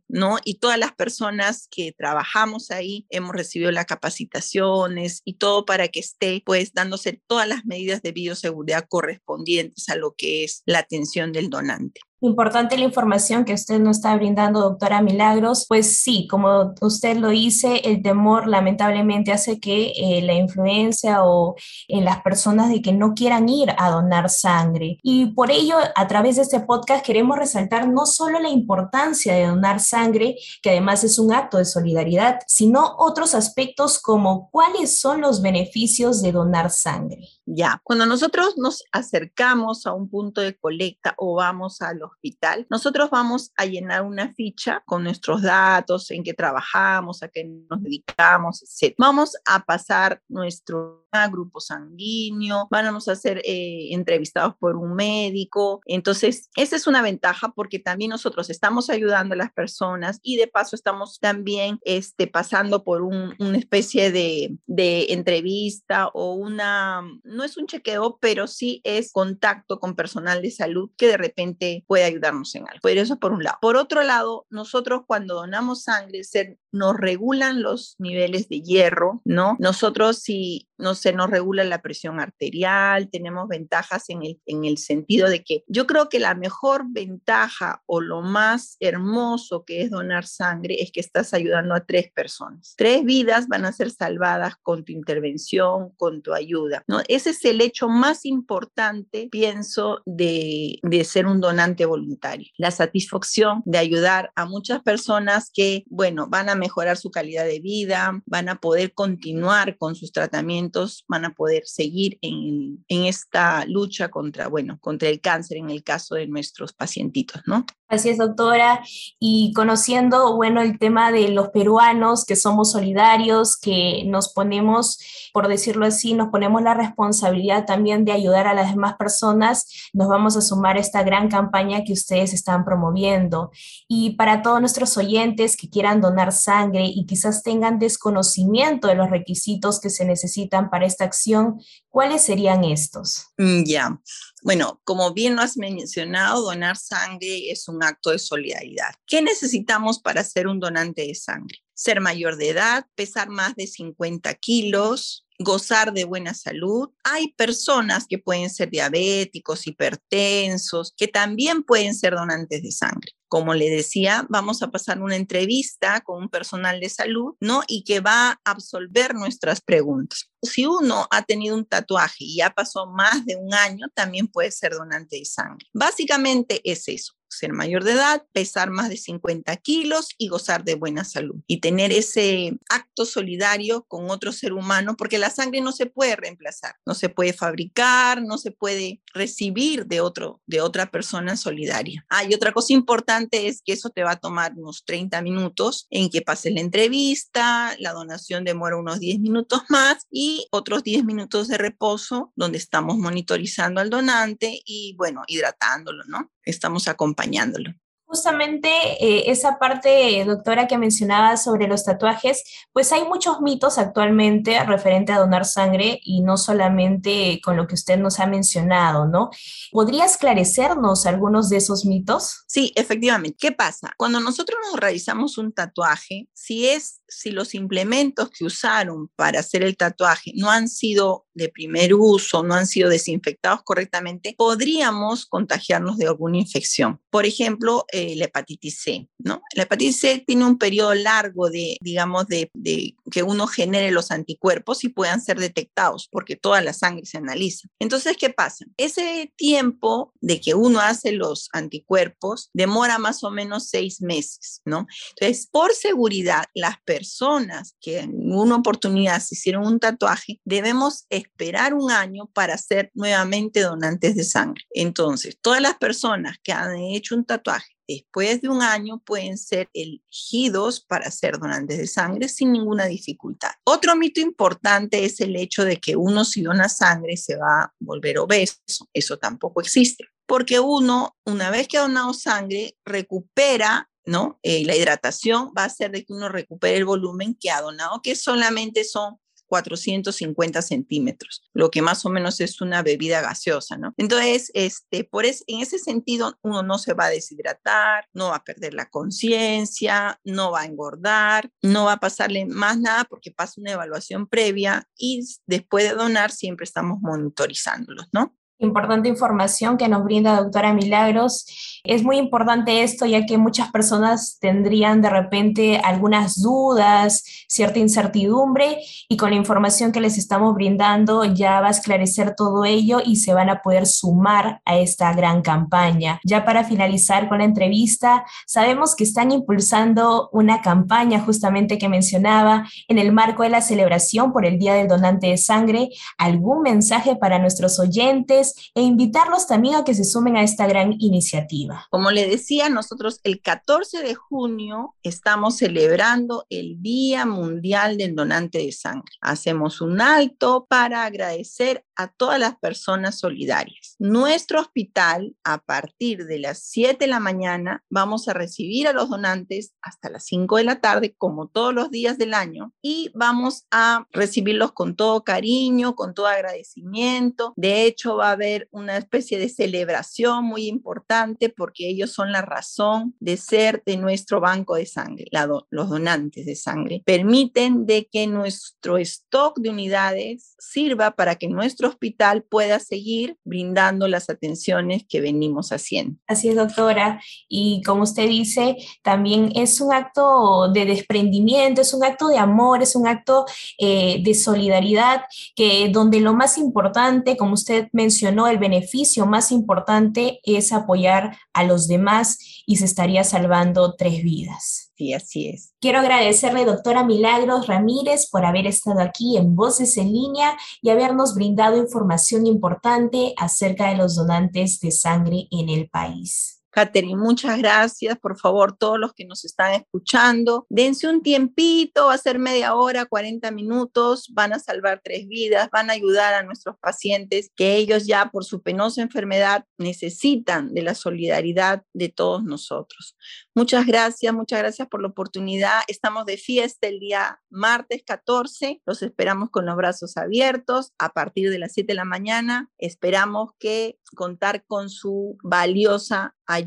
¿no? 0.09 0.39
Y 0.45 0.59
todas 0.59 0.79
las 0.79 0.93
personas 0.93 1.69
que 1.71 1.93
trabajamos 1.93 2.71
ahí 2.71 3.07
hemos 3.11 3.35
recibido 3.35 3.71
las 3.71 3.87
capacitaciones 3.87 5.23
y 5.25 5.35
todo 5.35 5.65
para 5.65 5.89
que 5.89 6.01
esté 6.01 6.43
pues 6.45 6.73
dándose 6.75 7.21
todas 7.27 7.49
las 7.49 7.65
medidas 7.65 8.03
de 8.03 8.13
bioseguridad 8.13 8.87
correspondientes 8.89 9.89
a 9.89 9.97
lo 9.97 10.15
que 10.17 10.45
es 10.45 10.63
la 10.67 10.81
atención 10.81 11.33
del 11.33 11.51
donante. 11.51 12.01
Importante 12.21 12.77
la 12.77 12.85
información 12.85 13.45
que 13.45 13.55
usted 13.55 13.79
nos 13.79 13.99
está 13.99 14.17
brindando, 14.17 14.61
doctora 14.61 15.01
Milagros. 15.03 15.67
Pues 15.69 16.01
sí, 16.01 16.27
como 16.29 16.75
usted 16.81 17.17
lo 17.17 17.29
dice, 17.29 17.77
el 17.85 18.03
temor 18.03 18.49
lamentablemente 18.49 19.31
hace 19.31 19.61
que 19.61 19.93
eh, 19.97 20.23
la 20.23 20.35
influencia 20.35 21.23
o 21.23 21.55
en 21.87 22.05
las 22.05 22.21
personas 22.23 22.71
de 22.71 22.83
que 22.83 22.93
no 22.93 23.15
quieran 23.15 23.49
ir 23.49 23.73
a 23.79 23.91
donar 23.91 24.31
sangre. 24.31 24.99
Y 25.05 25.27
por 25.27 25.53
ello, 25.53 25.77
a 25.95 26.09
través 26.09 26.35
de 26.37 26.43
este 26.43 26.59
podcast 26.59 27.07
queremos 27.07 27.39
resaltar 27.39 27.89
no 27.89 28.05
solo 28.05 28.41
la 28.41 28.49
importancia 28.49 29.35
de 29.35 29.47
donar 29.47 29.79
sangre, 29.79 30.35
que 30.61 30.71
además 30.71 31.05
es 31.05 31.21
un 31.21 31.33
acto 31.33 31.59
de 31.59 31.65
solidaridad, 31.65 32.41
sino 32.49 32.97
otros 32.99 33.37
aspectos 33.37 34.01
como 34.01 34.51
cuáles 34.51 34.99
son 34.99 35.21
los 35.21 35.41
beneficios 35.41 36.21
de 36.21 36.33
donar 36.33 36.71
sangre. 36.71 37.29
Ya, 37.51 37.81
cuando 37.83 38.05
nosotros 38.05 38.59
nos 38.59 38.85
acercamos 38.93 39.87
a 39.87 39.95
un 39.95 40.11
punto 40.11 40.43
de 40.43 40.55
colecta 40.55 41.15
o 41.17 41.37
vamos 41.37 41.81
a 41.81 41.95
los 41.95 42.11
hospital, 42.13 42.67
nosotros 42.69 43.09
vamos 43.11 43.53
a 43.57 43.65
llenar 43.65 44.03
una 44.03 44.35
ficha 44.35 44.83
con 44.85 45.03
nuestros 45.05 45.41
datos, 45.43 46.11
en 46.11 46.25
qué 46.25 46.35
trabajamos, 46.35 47.23
a 47.23 47.29
qué 47.29 47.45
nos 47.71 47.83
dedicamos, 47.83 48.63
etc. 48.63 48.95
Vamos 48.99 49.37
a 49.47 49.65
pasar 49.65 50.21
nuestro 50.29 51.07
grupo 51.31 51.61
sanguíneo, 51.61 52.69
vamos 52.71 53.09
a 53.09 53.17
ser 53.17 53.39
eh, 53.45 53.89
entrevistados 53.93 54.55
por 54.59 54.77
un 54.77 54.95
médico. 54.95 55.81
Entonces, 55.87 56.51
esa 56.57 56.77
es 56.77 56.87
una 56.87 57.03
ventaja 57.03 57.53
porque 57.55 57.79
también 57.79 58.11
nosotros 58.11 58.51
estamos 58.51 58.91
ayudando 58.91 59.35
a 59.35 59.39
las 59.39 59.53
personas 59.53 60.21
y 60.23 60.37
de 60.37 60.47
paso 60.47 60.77
estamos 60.77 61.19
también 61.19 61.79
este, 61.85 62.27
pasando 62.27 62.85
por 62.85 63.03
un, 63.03 63.35
una 63.39 63.59
especie 63.59 64.13
de, 64.13 64.57
de 64.67 65.07
entrevista 65.13 66.09
o 66.09 66.35
una, 66.35 67.03
no 67.39 67.45
es 67.45 67.57
un 67.57 67.67
chequeo, 67.67 68.19
pero 68.21 68.49
sí 68.49 68.81
es 68.85 69.13
contacto 69.13 69.79
con 69.79 69.95
personal 69.95 70.43
de 70.43 70.51
salud 70.51 70.91
que 70.97 71.07
de 71.07 71.17
repente 71.17 71.85
puede 71.87 72.05
ayudarnos 72.05 72.53
en 72.57 72.69
algo. 72.69 72.81
Pero 72.83 73.01
eso 73.01 73.19
por 73.19 73.33
un 73.33 73.45
lado. 73.45 73.59
Por 73.63 73.77
otro 73.77 74.03
lado, 74.03 74.45
nosotros 74.51 75.03
cuando 75.07 75.35
donamos 75.35 75.85
sangre, 75.85 76.25
se, 76.25 76.59
nos 76.73 76.97
regulan 76.97 77.63
los 77.63 77.97
niveles 77.99 78.49
de 78.49 78.61
hierro, 78.61 79.23
¿no? 79.25 79.57
Nosotros 79.59 80.19
si 80.19 80.69
no 80.79 80.95
se 80.95 81.13
nos 81.13 81.29
regula 81.29 81.65
la 81.65 81.83
presión 81.83 82.21
arterial, 82.21 83.11
tenemos 83.11 83.49
ventajas 83.49 84.09
en 84.09 84.23
el, 84.23 84.41
en 84.47 84.65
el 84.65 84.79
sentido 84.79 85.29
de 85.29 85.43
que 85.43 85.65
yo 85.67 85.87
creo 85.87 86.09
que 86.09 86.21
la 86.21 86.35
mejor 86.35 86.85
ventaja 86.89 87.83
o 87.87 88.01
lo 88.01 88.23
más 88.23 88.77
hermoso 88.81 89.65
que 89.65 89.83
es 89.83 89.91
donar 89.91 90.27
sangre 90.27 90.81
es 90.81 90.93
que 90.93 91.01
estás 91.01 91.35
ayudando 91.35 91.75
a 91.75 91.85
tres 91.85 92.11
personas. 92.13 92.75
Tres 92.77 93.05
vidas 93.05 93.49
van 93.49 93.65
a 93.65 93.73
ser 93.73 93.91
salvadas 93.91 94.55
con 94.63 94.85
tu 94.85 94.93
intervención, 94.93 95.91
con 95.97 96.23
tu 96.23 96.33
ayuda, 96.33 96.85
¿no? 96.87 97.01
Ese 97.09 97.31
es 97.31 97.45
el 97.45 97.61
hecho 97.61 97.89
más 97.89 98.25
importante, 98.25 99.29
pienso, 99.31 100.03
de, 100.07 100.79
de 100.83 101.05
ser 101.05 101.27
un 101.27 101.41
donante 101.41 101.87
voluntario. 101.87 102.49
La 102.57 102.71
satisfacción 102.71 103.63
de 103.65 103.79
ayudar 103.79 104.31
a 104.37 104.47
muchas 104.47 104.83
personas 104.83 105.51
que, 105.53 105.85
bueno, 105.89 106.29
van 106.29 106.49
a 106.49 106.55
mejorar 106.59 106.97
su 106.97 107.11
calidad 107.11 107.45
de 107.45 107.61
vida, 107.61 108.21
van 108.27 108.49
a 108.49 108.57
poder 108.57 108.93
continuar 108.93 109.79
con 109.79 109.95
sus 109.95 110.13
tratamientos, 110.13 111.05
van 111.09 111.25
a 111.25 111.35
poder 111.35 111.63
seguir 111.67 112.19
en, 112.21 112.85
en 112.89 113.05
esta 113.05 113.65
lucha 113.67 114.09
contra, 114.09 114.49
bueno, 114.49 114.79
contra 114.81 115.09
el 115.09 115.21
cáncer 115.21 115.59
en 115.59 115.71
el 115.71 115.83
caso 115.83 116.15
de 116.15 116.27
nuestros 116.27 116.73
pacientitos, 116.73 117.43
¿no? 117.47 117.65
Así 117.89 118.11
es, 118.11 118.19
doctora. 118.19 118.83
Y 119.19 119.55
conociendo, 119.55 120.37
bueno, 120.37 120.61
el 120.61 120.79
tema 120.79 121.11
de 121.11 121.31
los 121.31 121.49
peruanos, 121.49 122.27
que 122.27 122.37
somos 122.37 122.73
solidarios, 122.73 123.57
que 123.57 124.03
nos 124.05 124.35
ponemos, 124.35 124.99
por 125.33 125.49
decirlo 125.49 125.87
así, 125.87 126.13
nos 126.13 126.29
ponemos 126.29 126.61
la 126.61 126.75
responsabilidad 126.75 127.65
también 127.65 128.05
de 128.05 128.13
ayudar 128.13 128.47
a 128.47 128.53
las 128.53 128.73
demás 128.73 128.97
personas, 128.97 129.91
nos 129.95 130.09
vamos 130.09 130.37
a 130.37 130.43
sumar 130.43 130.77
a 130.77 130.81
esta 130.81 131.03
gran 131.03 131.31
campaña 131.31 131.83
que 131.83 131.95
ustedes 131.95 132.35
están 132.35 132.67
promoviendo. 132.67 133.53
Y 133.89 134.11
para 134.17 134.43
todos 134.43 134.61
nuestros 134.61 134.95
oyentes 134.99 135.57
que 135.57 135.71
quieran 135.71 136.03
donar 136.03 136.33
y 136.73 137.05
quizás 137.07 137.43
tengan 137.43 137.79
desconocimiento 137.79 138.89
de 138.89 138.95
los 138.95 139.11
requisitos 139.11 139.81
que 139.81 139.91
se 139.91 140.05
necesitan 140.05 140.71
para 140.71 140.87
esta 140.87 141.05
acción, 141.05 141.61
¿cuáles 141.91 142.23
serían 142.23 142.65
estos? 142.65 143.27
Mm, 143.37 143.65
ya. 143.65 144.01
Bueno, 144.43 144.81
como 144.85 145.13
bien 145.13 145.37
lo 145.37 145.43
has 145.43 145.57
mencionado, 145.57 146.43
donar 146.43 146.77
sangre 146.77 147.51
es 147.51 147.69
un 147.69 147.83
acto 147.83 148.11
de 148.11 148.19
solidaridad. 148.19 148.95
¿Qué 149.07 149.21
necesitamos 149.21 150.01
para 150.01 150.25
ser 150.25 150.47
un 150.47 150.61
donante 150.61 151.03
de 151.03 151.15
sangre? 151.15 151.59
Ser 151.75 152.01
mayor 152.01 152.37
de 152.37 152.51
edad, 152.51 152.87
pesar 152.95 153.29
más 153.29 153.55
de 153.55 153.67
50 153.67 154.33
kilos, 154.35 155.27
gozar 155.39 155.93
de 155.93 156.05
buena 156.05 156.35
salud. 156.35 156.91
Hay 157.05 157.33
personas 157.33 158.07
que 158.09 158.19
pueden 158.19 158.51
ser 158.51 158.71
diabéticos, 158.71 159.67
hipertensos, 159.67 160.93
que 160.97 161.09
también 161.09 161.63
pueden 161.63 161.95
ser 161.95 162.15
donantes 162.15 162.63
de 162.63 162.73
sangre. 162.73 163.13
Como 163.29 163.53
le 163.55 163.69
decía, 163.69 164.27
vamos 164.31 164.63
a 164.63 164.71
pasar 164.71 165.03
una 165.03 165.17
entrevista 165.17 166.01
con 166.01 166.23
un 166.23 166.29
personal 166.29 166.81
de 166.81 166.89
salud, 166.89 167.35
¿no? 167.41 167.63
Y 167.69 167.85
que 167.85 168.01
va 168.01 168.31
a 168.31 168.39
absolver 168.45 169.15
nuestras 169.15 169.61
preguntas. 169.61 170.31
Si 170.43 170.65
uno 170.65 171.07
ha 171.11 171.23
tenido 171.23 171.55
un 171.55 171.67
tatuaje 171.67 172.25
y 172.25 172.37
ya 172.37 172.51
pasó 172.51 172.87
más 172.87 173.27
de 173.27 173.37
un 173.37 173.53
año, 173.53 173.87
también 173.95 174.29
puede 174.29 174.51
ser 174.51 174.73
donante 174.73 175.19
de 175.19 175.25
sangre. 175.27 175.67
Básicamente 175.75 176.63
es 176.65 176.89
eso 176.89 177.18
ser 177.29 177.53
mayor 177.53 177.85
de 177.85 177.93
edad, 177.93 178.25
pesar 178.33 178.71
más 178.71 178.89
de 178.89 178.97
50 178.97 179.55
kilos 179.57 180.09
y 180.19 180.29
gozar 180.29 180.65
de 180.65 180.75
buena 180.75 181.05
salud. 181.05 181.37
Y 181.47 181.61
tener 181.61 181.93
ese 181.93 182.59
acto 182.69 183.05
solidario 183.05 183.85
con 183.85 184.11
otro 184.11 184.33
ser 184.33 184.53
humano, 184.53 184.97
porque 184.97 185.19
la 185.19 185.31
sangre 185.31 185.61
no 185.61 185.73
se 185.73 185.87
puede 185.87 186.17
reemplazar, 186.17 186.75
no 186.87 186.95
se 186.95 187.09
puede 187.09 187.33
fabricar, 187.33 188.23
no 188.23 188.39
se 188.39 188.51
puede 188.51 189.01
recibir 189.15 189.87
de, 189.87 190.01
otro, 190.01 190.41
de 190.47 190.61
otra 190.61 190.91
persona 190.91 191.37
solidaria. 191.37 192.05
Ah, 192.09 192.25
y 192.25 192.35
otra 192.35 192.53
cosa 192.53 192.73
importante 192.73 193.49
es 193.49 193.63
que 193.63 193.73
eso 193.73 193.91
te 193.91 194.05
va 194.05 194.13
a 194.13 194.21
tomar 194.21 194.55
unos 194.57 194.85
30 194.85 195.23
minutos 195.23 195.87
en 195.91 196.11
que 196.11 196.23
pases 196.23 196.53
la 196.53 196.61
entrevista, 196.61 197.77
la 197.79 197.93
donación 197.93 198.45
demora 198.45 198.77
unos 198.77 199.01
10 199.01 199.21
minutos 199.21 199.63
más 199.69 200.07
y 200.11 200.47
otros 200.51 200.83
10 200.83 201.05
minutos 201.05 201.49
de 201.49 201.59
reposo 201.59 202.33
donde 202.37 202.59
estamos 202.59 202.97
monitorizando 202.97 203.81
al 203.81 203.91
donante 203.91 204.61
y, 204.65 204.95
bueno, 204.97 205.23
hidratándolo, 205.27 206.05
¿no? 206.07 206.31
Estamos 206.49 206.89
acompañándolo. 206.89 207.75
Justamente 208.09 208.71
eh, 209.05 209.31
esa 209.31 209.59
parte, 209.59 210.25
doctora, 210.25 210.67
que 210.67 210.79
mencionaba 210.79 211.37
sobre 211.37 211.69
los 211.69 211.85
tatuajes, 211.85 212.43
pues 212.73 212.91
hay 212.91 213.05
muchos 213.05 213.43
mitos 213.43 213.77
actualmente 213.77 214.65
referente 214.65 215.13
a 215.13 215.19
donar 215.19 215.45
sangre 215.45 216.01
y 216.03 216.23
no 216.23 216.39
solamente 216.39 217.39
con 217.45 217.59
lo 217.59 217.67
que 217.67 217.75
usted 217.75 217.99
nos 217.99 218.19
ha 218.19 218.27
mencionado, 218.27 219.05
¿no? 219.07 219.29
¿Podría 219.73 220.07
esclarecernos 220.07 221.05
algunos 221.05 221.51
de 221.51 221.59
esos 221.59 221.85
mitos? 221.85 222.45
Sí, 222.47 222.73
efectivamente. 222.77 223.37
¿Qué 223.39 223.53
pasa? 223.53 223.93
Cuando 223.99 224.21
nosotros 224.21 224.59
nos 224.71 224.81
realizamos 224.81 225.37
un 225.37 225.53
tatuaje, 225.53 226.29
si 226.33 226.67
es 226.67 227.03
si 227.09 227.31
los 227.31 227.55
implementos 227.55 228.31
que 228.31 228.45
usaron 228.45 229.09
para 229.17 229.41
hacer 229.41 229.63
el 229.63 229.77
tatuaje 229.77 230.33
no 230.35 230.51
han 230.51 230.69
sido 230.69 231.27
de 231.39 231.49
primer 231.49 231.95
uso, 231.95 232.43
no 232.43 232.55
han 232.55 232.67
sido 232.67 232.91
desinfectados 232.91 233.63
correctamente, 233.63 234.35
podríamos 234.37 235.25
contagiarnos 235.25 235.97
de 235.97 236.07
alguna 236.07 236.37
infección. 236.37 237.01
Por 237.11 237.25
ejemplo, 237.25 237.87
eh, 237.93 238.15
la 238.17 238.27
hepatitis 238.27 238.81
C, 238.83 239.09
¿no? 239.19 239.41
La 239.55 239.63
hepatitis 239.63 240.01
C 240.01 240.25
tiene 240.27 240.45
un 240.45 240.59
periodo 240.59 240.95
largo 240.95 241.49
de, 241.49 241.79
digamos, 241.81 242.27
de, 242.27 242.51
de, 242.53 242.95
que 243.11 243.23
uno 243.23 243.47
genere 243.47 243.91
los 243.91 244.11
anticuerpos 244.11 244.85
y 244.85 244.89
puedan 244.89 245.21
ser 245.21 245.39
detectados, 245.39 246.09
porque 246.11 246.37
toda 246.37 246.61
la 246.61 246.73
sangre 246.73 247.07
se 247.07 247.19
analiza. 247.19 247.69
Entonces, 247.79 248.17
¿qué 248.17 248.31
pasa? 248.31 248.65
Ese 248.77 249.33
tiempo 249.37 250.13
de 250.21 250.41
que 250.41 250.55
uno 250.55 250.81
hace 250.81 251.13
los 251.13 251.49
anticuerpos 251.53 252.51
demora 252.53 252.99
más 252.99 253.25
o 253.25 253.31
menos 253.31 253.69
seis 253.69 254.01
meses, 254.01 254.63
¿no? 254.65 254.87
Entonces, 255.19 255.49
por 255.51 255.73
seguridad, 255.73 256.45
las 256.55 256.81
personas 256.85 257.77
que 257.81 258.01
en 258.01 258.33
una 258.33 258.57
oportunidad 258.57 259.21
se 259.21 259.35
hicieron 259.35 259.67
un 259.67 259.81
tatuaje, 259.81 260.41
debemos 260.45 261.07
esperar 261.11 261.75
un 261.75 261.91
año 261.91 262.27
para 262.33 262.59
ser 262.59 262.91
nuevamente 262.95 263.61
donantes 263.61 264.17
de 264.17 264.25
sangre. 264.25 264.65
Entonces, 264.71 265.39
todas 265.41 265.61
las 265.61 265.77
personas 265.79 266.37
que 266.43 266.53
han 266.53 266.77
hecho 266.77 267.15
un 267.15 267.25
tatuaje 267.25 267.78
después 267.89 268.43
de 268.43 268.49
un 268.49 268.63
año 268.63 269.03
pueden 269.05 269.39
ser 269.39 269.69
elegidos 269.73 270.81
para 270.81 271.11
ser 271.11 271.39
donantes 271.39 271.79
de 271.79 271.87
sangre 271.87 272.29
sin 272.29 272.53
ninguna 272.53 272.87
dificultad. 272.87 273.51
Otro 273.65 273.97
mito 273.97 274.21
importante 274.21 275.05
es 275.05 275.21
el 275.21 275.35
hecho 275.37 275.65
de 275.65 275.79
que 275.79 275.97
uno 275.97 276.25
si 276.25 276.43
dona 276.43 276.69
sangre 276.69 277.17
se 277.17 277.37
va 277.37 277.63
a 277.63 277.73
volver 277.81 278.19
obeso. 278.19 278.89
Eso 278.93 279.17
tampoco 279.17 279.63
existe, 279.63 280.05
porque 280.27 280.61
uno, 280.61 281.17
una 281.25 281.51
vez 281.51 281.67
que 281.67 281.79
ha 281.79 281.83
donado 281.83 282.13
sangre, 282.13 282.77
recupera 282.85 283.89
¿no? 284.09 284.41
Eh, 284.43 284.65
la 284.65 284.75
hidratación 284.75 285.53
va 285.57 285.65
a 285.65 285.67
hacer 285.67 285.91
de 285.91 286.03
que 286.03 286.15
uno 286.15 286.31
recupere 286.31 286.79
el 286.79 286.87
volumen 286.87 287.37
que 287.39 287.51
ha 287.51 287.61
donado, 287.61 288.01
que 288.03 288.17
solamente 288.17 288.85
son 288.85 289.19
450 289.49 290.63
centímetros, 290.63 291.43
lo 291.53 291.71
que 291.71 291.83
más 291.83 292.05
o 292.07 292.11
menos 292.11 292.41
es 292.41 292.61
una 292.61 292.83
bebida 292.83 293.21
gaseosa, 293.21 293.77
¿no? 293.77 293.95
Entonces, 293.97 294.51
este, 294.55 295.05
por 295.05 295.25
es, 295.25 295.43
en 295.47 295.61
ese 295.61 295.79
sentido, 295.79 296.39
uno 296.43 296.63
no 296.63 296.79
se 296.79 296.95
va 296.95 297.07
a 297.07 297.11
deshidratar, 297.11 298.07
no 298.13 298.29
va 298.29 298.37
a 298.37 298.45
perder 298.45 298.75
la 298.75 298.89
conciencia, 298.89 300.21
no 300.25 300.53
va 300.53 300.61
a 300.61 300.67
engordar, 300.67 301.51
no 301.63 301.87
va 301.87 301.95
a 301.95 302.01
pasarle 302.01 302.47
más 302.47 302.79
nada 302.79 303.05
porque 303.05 303.31
pasa 303.31 303.61
una 303.61 303.73
evaluación 303.73 304.27
previa 304.27 304.89
y 304.97 305.27
después 305.47 305.89
de 305.89 305.97
donar 305.97 306.31
siempre 306.31 306.65
estamos 306.65 306.99
monitorizándolos, 307.01 308.07
¿no? 308.13 308.37
Importante 308.61 309.09
información 309.09 309.77
que 309.77 309.87
nos 309.87 310.03
brinda 310.03 310.35
doctora 310.35 310.73
Milagros. 310.73 311.47
Es 311.85 312.03
muy 312.03 312.17
importante 312.19 312.83
esto 312.83 313.07
ya 313.07 313.25
que 313.25 313.39
muchas 313.39 313.71
personas 313.71 314.39
tendrían 314.41 315.01
de 315.01 315.11
repente 315.11 315.79
algunas 315.79 316.43
dudas, 316.43 317.23
cierta 317.47 317.79
incertidumbre 317.79 318.79
y 319.09 319.17
con 319.17 319.31
la 319.31 319.37
información 319.37 319.93
que 319.93 320.01
les 320.01 320.19
estamos 320.19 320.55
brindando 320.55 321.25
ya 321.25 321.61
va 321.61 321.69
a 321.69 321.71
esclarecer 321.71 322.35
todo 322.35 322.65
ello 322.65 323.01
y 323.05 323.17
se 323.17 323.33
van 323.33 323.49
a 323.49 323.63
poder 323.63 323.87
sumar 323.87 324.61
a 324.65 324.77
esta 324.77 325.13
gran 325.13 325.41
campaña. 325.41 326.19
Ya 326.25 326.45
para 326.45 326.65
finalizar 326.65 327.29
con 327.29 327.39
la 327.39 327.45
entrevista, 327.45 328.25
sabemos 328.45 328.97
que 328.97 329.05
están 329.05 329.31
impulsando 329.31 330.31
una 330.33 330.63
campaña 330.63 331.21
justamente 331.21 331.79
que 331.79 331.89
mencionaba 331.89 332.69
en 332.89 332.99
el 332.99 333.13
marco 333.13 333.45
de 333.45 333.51
la 333.51 333.61
celebración 333.61 334.33
por 334.33 334.45
el 334.45 334.59
Día 334.59 334.75
del 334.75 334.89
Donante 334.89 335.29
de 335.29 335.37
Sangre. 335.37 335.91
¿Algún 336.19 336.63
mensaje 336.63 337.15
para 337.15 337.39
nuestros 337.39 337.79
oyentes? 337.79 338.48
E 338.75 338.83
invitarlos 338.83 339.47
también 339.47 339.77
a 339.77 339.85
que 339.85 339.95
se 339.95 340.05
sumen 340.05 340.37
a 340.37 340.43
esta 340.43 340.67
gran 340.67 340.95
iniciativa. 340.99 341.87
Como 341.91 342.11
le 342.11 342.29
decía, 342.29 342.69
nosotros 342.69 343.21
el 343.25 343.41
14 343.41 344.03
de 344.03 344.15
junio 344.15 344.95
estamos 345.03 345.57
celebrando 345.57 346.47
el 346.51 346.81
Día 346.83 347.27
Mundial 347.27 347.97
del 347.97 348.15
Donante 348.15 348.59
de 348.59 348.73
Sangre. 348.73 349.13
Hacemos 349.21 349.81
un 349.81 350.01
alto 350.01 350.67
para 350.69 351.05
agradecer 351.05 351.85
a 351.97 352.09
todas 352.09 352.39
las 352.39 352.57
personas 352.57 353.19
solidarias. 353.19 353.97
Nuestro 353.99 354.61
hospital, 354.61 355.35
a 355.43 355.59
partir 355.59 356.27
de 356.27 356.39
las 356.39 356.61
7 356.61 356.97
de 357.01 357.07
la 357.09 357.19
mañana, 357.19 357.85
vamos 357.91 358.29
a 358.29 358.35
recibir 358.35 358.87
a 358.87 358.93
los 358.93 359.11
donantes 359.11 359.75
hasta 359.83 360.09
las 360.09 360.25
5 360.27 360.57
de 360.59 360.65
la 360.65 360.81
tarde, 360.81 361.15
como 361.19 361.49
todos 361.49 361.75
los 361.75 361.91
días 361.91 362.17
del 362.17 362.35
año, 362.35 362.73
y 362.81 363.11
vamos 363.15 363.67
a 363.73 364.07
recibirlos 364.13 364.73
con 364.73 364.95
todo 364.95 365.25
cariño, 365.25 365.97
con 365.97 366.15
todo 366.15 366.29
agradecimiento. 366.29 367.53
De 367.57 367.85
hecho, 367.85 368.17
va 368.17 368.31
a 368.31 368.37
haber 368.39 368.69
una 368.71 368.97
especie 368.97 369.39
de 369.39 369.49
celebración 369.49 370.45
muy 370.45 370.69
importante 370.69 371.49
porque 371.49 371.89
ellos 371.89 372.13
son 372.13 372.33
la 372.33 372.43
razón 372.43 373.15
de 373.19 373.37
ser 373.37 373.83
de 373.85 373.97
nuestro 373.97 374.41
banco 374.41 374.77
de 374.77 374.87
sangre, 374.87 375.27
los 375.71 375.89
donantes 375.89 376.47
de 376.47 376.55
sangre. 376.55 377.03
Permiten 377.05 377.85
de 377.87 378.09
que 378.11 378.27
nuestro 378.27 378.99
stock 378.99 379.59
de 379.59 379.71
unidades 379.71 380.55
sirva 380.59 381.13
para 381.13 381.35
que 381.35 381.49
nuestro 381.49 381.89
hospital 381.89 382.43
pueda 382.43 382.79
seguir 382.79 383.37
brindando 383.45 384.07
las 384.09 384.31
atenciones 384.31 385.05
que 385.09 385.21
venimos 385.21 385.73
haciendo. 385.73 386.19
Así 386.27 386.49
es, 386.49 386.57
doctora. 386.57 387.21
Y 387.49 387.83
como 387.83 388.03
usted 388.03 388.29
dice, 388.29 388.77
también 389.03 389.53
es 389.55 389.81
un 389.81 389.93
acto 389.93 390.71
de 390.73 390.85
desprendimiento, 390.85 391.81
es 391.81 391.93
un 391.95 392.05
acto 392.05 392.29
de 392.29 392.39
amor, 392.39 392.83
es 392.83 392.95
un 392.95 393.07
acto 393.07 393.47
eh, 393.79 394.23
de 394.23 394.35
solidaridad, 394.35 395.23
que 395.55 395.89
donde 395.91 396.21
lo 396.21 396.35
más 396.35 396.59
importante, 396.59 397.37
como 397.37 397.55
usted 397.55 397.89
mencionó, 397.93 398.28
el 398.29 398.59
beneficio 398.59 399.27
más 399.27 399.53
importante 399.53 400.41
es 400.45 400.73
apoyar 400.73 401.37
a 401.53 401.65
los 401.65 401.89
demás 401.89 402.39
y 402.67 402.77
se 402.77 402.85
estaría 402.85 403.25
salvando 403.25 403.95
tres 403.95 404.23
vidas. 404.23 404.93
Sí, 404.97 405.13
así 405.13 405.49
es. 405.49 405.75
Quiero 405.81 406.01
agradecerle, 406.01 406.65
doctora 406.65 407.05
Milagros 407.05 407.69
Ramírez, 407.69 408.29
por 408.31 408.45
haber 408.45 408.67
estado 408.67 409.01
aquí 409.01 409.37
en 409.37 409.55
Voces 409.55 409.97
en 409.97 410.13
Línea 410.13 410.57
y 410.83 410.91
habernos 410.91 411.35
brindado 411.35 411.77
información 411.77 412.47
importante 412.47 413.33
acerca 413.37 413.91
de 413.91 413.97
los 413.97 414.17
donantes 414.17 414.81
de 414.81 414.91
sangre 414.91 415.47
en 415.53 415.69
el 415.69 415.89
país. 415.89 416.58
Catherine, 416.71 417.17
muchas 417.17 417.59
gracias. 417.59 418.19
Por 418.19 418.39
favor, 418.39 418.77
todos 418.77 418.99
los 418.99 419.13
que 419.13 419.25
nos 419.25 419.45
están 419.45 419.75
escuchando, 419.75 420.67
dense 420.69 421.09
un 421.09 421.23
tiempito, 421.23 422.07
va 422.07 422.15
a 422.15 422.19
ser 422.19 422.39
media 422.39 422.75
hora, 422.75 423.07
40 423.07 423.51
minutos, 423.51 424.29
van 424.33 424.53
a 424.53 424.59
salvar 424.59 425.01
tres 425.03 425.27
vidas, 425.27 425.71
van 425.73 425.91
a 425.91 425.95
ayudar 425.95 426.35
a 426.35 426.43
nuestros 426.43 426.77
pacientes 426.79 427.51
que 427.57 427.77
ellos 427.77 428.07
ya 428.07 428.31
por 428.31 428.45
su 428.45 428.63
penosa 428.63 429.03
enfermedad 429.03 429.65
necesitan 429.79 430.75
de 430.75 430.83
la 430.83 430.95
solidaridad 430.95 431.83
de 431.95 432.11
todos 432.11 432.45
nosotros. 432.45 433.17
Muchas 433.55 433.87
gracias, 433.87 434.33
muchas 434.35 434.61
gracias 434.61 434.89
por 434.89 435.03
la 435.03 435.09
oportunidad. 435.09 435.81
Estamos 435.89 436.27
de 436.27 436.37
fiesta 436.37 436.87
el 436.87 437.01
día 437.01 437.41
martes 437.51 438.03
14, 438.05 438.83
los 438.87 439.03
esperamos 439.03 439.51
con 439.51 439.67
los 439.67 439.77
brazos 439.77 440.17
abiertos 440.17 440.93
a 440.99 441.13
partir 441.13 441.51
de 441.51 441.59
las 441.59 441.73
7 441.73 441.89
de 441.89 441.95
la 441.95 442.05
mañana. 442.05 442.71
Esperamos 442.79 443.53
que 443.59 443.99
contar 444.15 444.65
con 444.67 444.91
su 444.91 445.39
valiosa 445.43 446.37
ayuda 446.47 446.58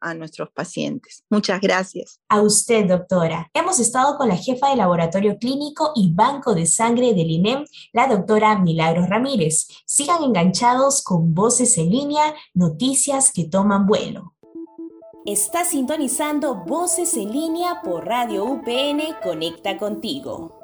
a 0.00 0.14
nuestros 0.14 0.50
pacientes. 0.50 1.24
Muchas 1.30 1.60
gracias. 1.60 2.20
A 2.28 2.40
usted, 2.40 2.86
doctora. 2.86 3.50
Hemos 3.54 3.78
estado 3.80 4.16
con 4.16 4.28
la 4.28 4.36
jefa 4.36 4.70
de 4.70 4.76
laboratorio 4.76 5.38
clínico 5.38 5.92
y 5.94 6.12
banco 6.12 6.54
de 6.54 6.66
sangre 6.66 7.14
del 7.14 7.30
INEM, 7.30 7.64
la 7.92 8.06
doctora 8.06 8.58
Milagros 8.58 9.08
Ramírez. 9.08 9.68
Sigan 9.86 10.22
enganchados 10.22 11.02
con 11.02 11.34
Voces 11.34 11.78
en 11.78 11.90
línea, 11.90 12.34
noticias 12.54 13.32
que 13.32 13.44
toman 13.44 13.86
vuelo. 13.86 14.34
Está 15.24 15.64
sintonizando 15.64 16.64
Voces 16.66 17.16
en 17.16 17.30
línea 17.30 17.80
por 17.84 18.06
Radio 18.06 18.44
UPN 18.44 19.00
Conecta 19.22 19.78
contigo. 19.78 20.58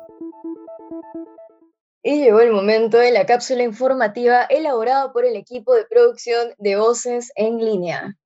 Y 2.02 2.22
llegó 2.22 2.40
el 2.40 2.52
momento 2.52 2.98
de 2.98 3.12
la 3.12 3.26
cápsula 3.26 3.62
informativa 3.62 4.44
elaborada 4.44 5.12
por 5.12 5.24
el 5.24 5.37
equipo 5.37 5.74
de 5.74 5.85
producción 5.85 6.54
de 6.59 6.76
Voces 6.76 7.31
en 7.37 7.59
línea. 7.59 8.16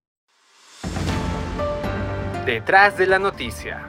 Detrás 2.46 2.98
de 2.98 3.06
la 3.06 3.20
noticia. 3.20 3.88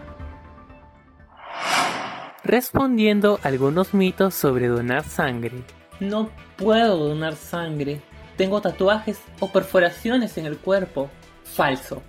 Respondiendo 2.44 3.40
a 3.42 3.48
algunos 3.48 3.96
mitos 3.96 4.36
sobre 4.36 4.68
donar 4.68 5.04
sangre. 5.04 5.64
No 6.00 6.30
puedo 6.56 6.98
donar 6.98 7.36
sangre. 7.36 8.02
Tengo 8.38 8.62
tatuajes 8.62 9.20
o 9.40 9.52
perforaciones 9.52 10.38
en 10.38 10.46
el 10.46 10.60
cuerpo. 10.60 11.10
Falso. 11.44 12.04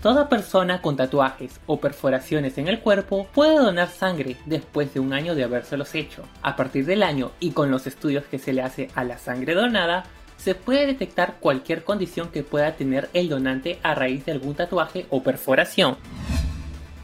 Toda 0.00 0.28
persona 0.28 0.80
con 0.80 0.94
tatuajes 0.94 1.58
o 1.66 1.80
perforaciones 1.80 2.56
en 2.58 2.68
el 2.68 2.78
cuerpo 2.78 3.26
puede 3.34 3.56
donar 3.56 3.88
sangre 3.88 4.36
después 4.46 4.94
de 4.94 5.00
un 5.00 5.12
año 5.12 5.34
de 5.34 5.42
habérselos 5.42 5.92
hecho. 5.96 6.22
A 6.40 6.54
partir 6.54 6.86
del 6.86 7.02
año 7.02 7.32
y 7.40 7.50
con 7.50 7.72
los 7.72 7.88
estudios 7.88 8.22
que 8.26 8.38
se 8.38 8.52
le 8.52 8.62
hace 8.62 8.90
a 8.94 9.02
la 9.02 9.18
sangre 9.18 9.54
donada, 9.54 10.04
se 10.38 10.54
puede 10.54 10.86
detectar 10.86 11.36
cualquier 11.40 11.84
condición 11.84 12.30
que 12.30 12.42
pueda 12.42 12.72
tener 12.76 13.10
el 13.12 13.28
donante 13.28 13.78
a 13.82 13.94
raíz 13.94 14.24
de 14.24 14.32
algún 14.32 14.54
tatuaje 14.54 15.06
o 15.10 15.22
perforación. 15.22 15.98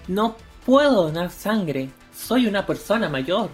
No 0.09 0.37
puedo 0.64 1.03
donar 1.03 1.31
sangre, 1.31 1.90
soy 2.16 2.47
una 2.47 2.64
persona 2.64 3.11
mayor. 3.11 3.51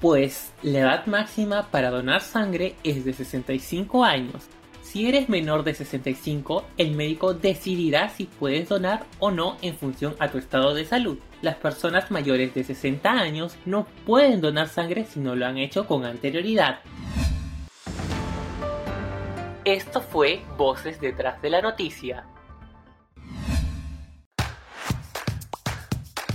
Pues 0.00 0.52
la 0.62 0.78
edad 0.78 1.06
máxima 1.06 1.70
para 1.70 1.90
donar 1.90 2.22
sangre 2.22 2.76
es 2.82 3.04
de 3.04 3.12
65 3.12 4.02
años 4.02 4.48
si 4.96 5.06
eres 5.06 5.28
menor 5.28 5.62
de 5.62 5.74
65, 5.74 6.64
el 6.78 6.92
médico 6.92 7.34
decidirá 7.34 8.08
si 8.08 8.24
puedes 8.24 8.68
donar 8.68 9.04
o 9.18 9.30
no 9.30 9.58
en 9.60 9.74
función 9.74 10.14
a 10.20 10.30
tu 10.30 10.38
estado 10.38 10.72
de 10.72 10.86
salud. 10.86 11.18
Las 11.42 11.56
personas 11.56 12.10
mayores 12.10 12.54
de 12.54 12.64
60 12.64 13.10
años 13.10 13.56
no 13.66 13.86
pueden 14.06 14.40
donar 14.40 14.68
sangre 14.68 15.04
si 15.04 15.20
no 15.20 15.34
lo 15.34 15.44
han 15.44 15.58
hecho 15.58 15.86
con 15.86 16.06
anterioridad. 16.06 16.78
Esto 19.66 20.00
fue 20.00 20.44
Voces 20.56 21.00
detrás 21.00 21.42
de 21.42 21.50
la 21.50 21.60
noticia. 21.60 22.24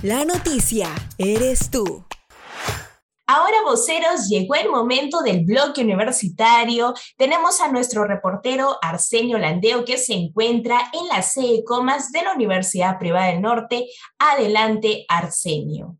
La 0.02 0.26
noticia 0.26 0.90
eres 1.16 1.70
tú. 1.70 2.04
Ahora, 3.26 3.56
voceros, 3.64 4.28
llegó 4.28 4.54
el 4.56 4.68
momento 4.68 5.22
del 5.22 5.46
bloque 5.46 5.80
universitario. 5.80 6.92
Tenemos 7.16 7.62
a 7.62 7.72
nuestro 7.72 8.04
reportero 8.04 8.76
Arsenio 8.82 9.38
Landeo, 9.38 9.86
que 9.86 9.96
se 9.96 10.12
encuentra 10.12 10.90
en 10.92 11.08
la 11.08 11.22
sede 11.22 11.64
Comas 11.64 12.12
de 12.12 12.24
la 12.24 12.34
Universidad 12.34 12.98
Privada 12.98 13.28
del 13.28 13.40
Norte. 13.40 13.86
Adelante, 14.18 15.06
Arsenio. 15.08 15.96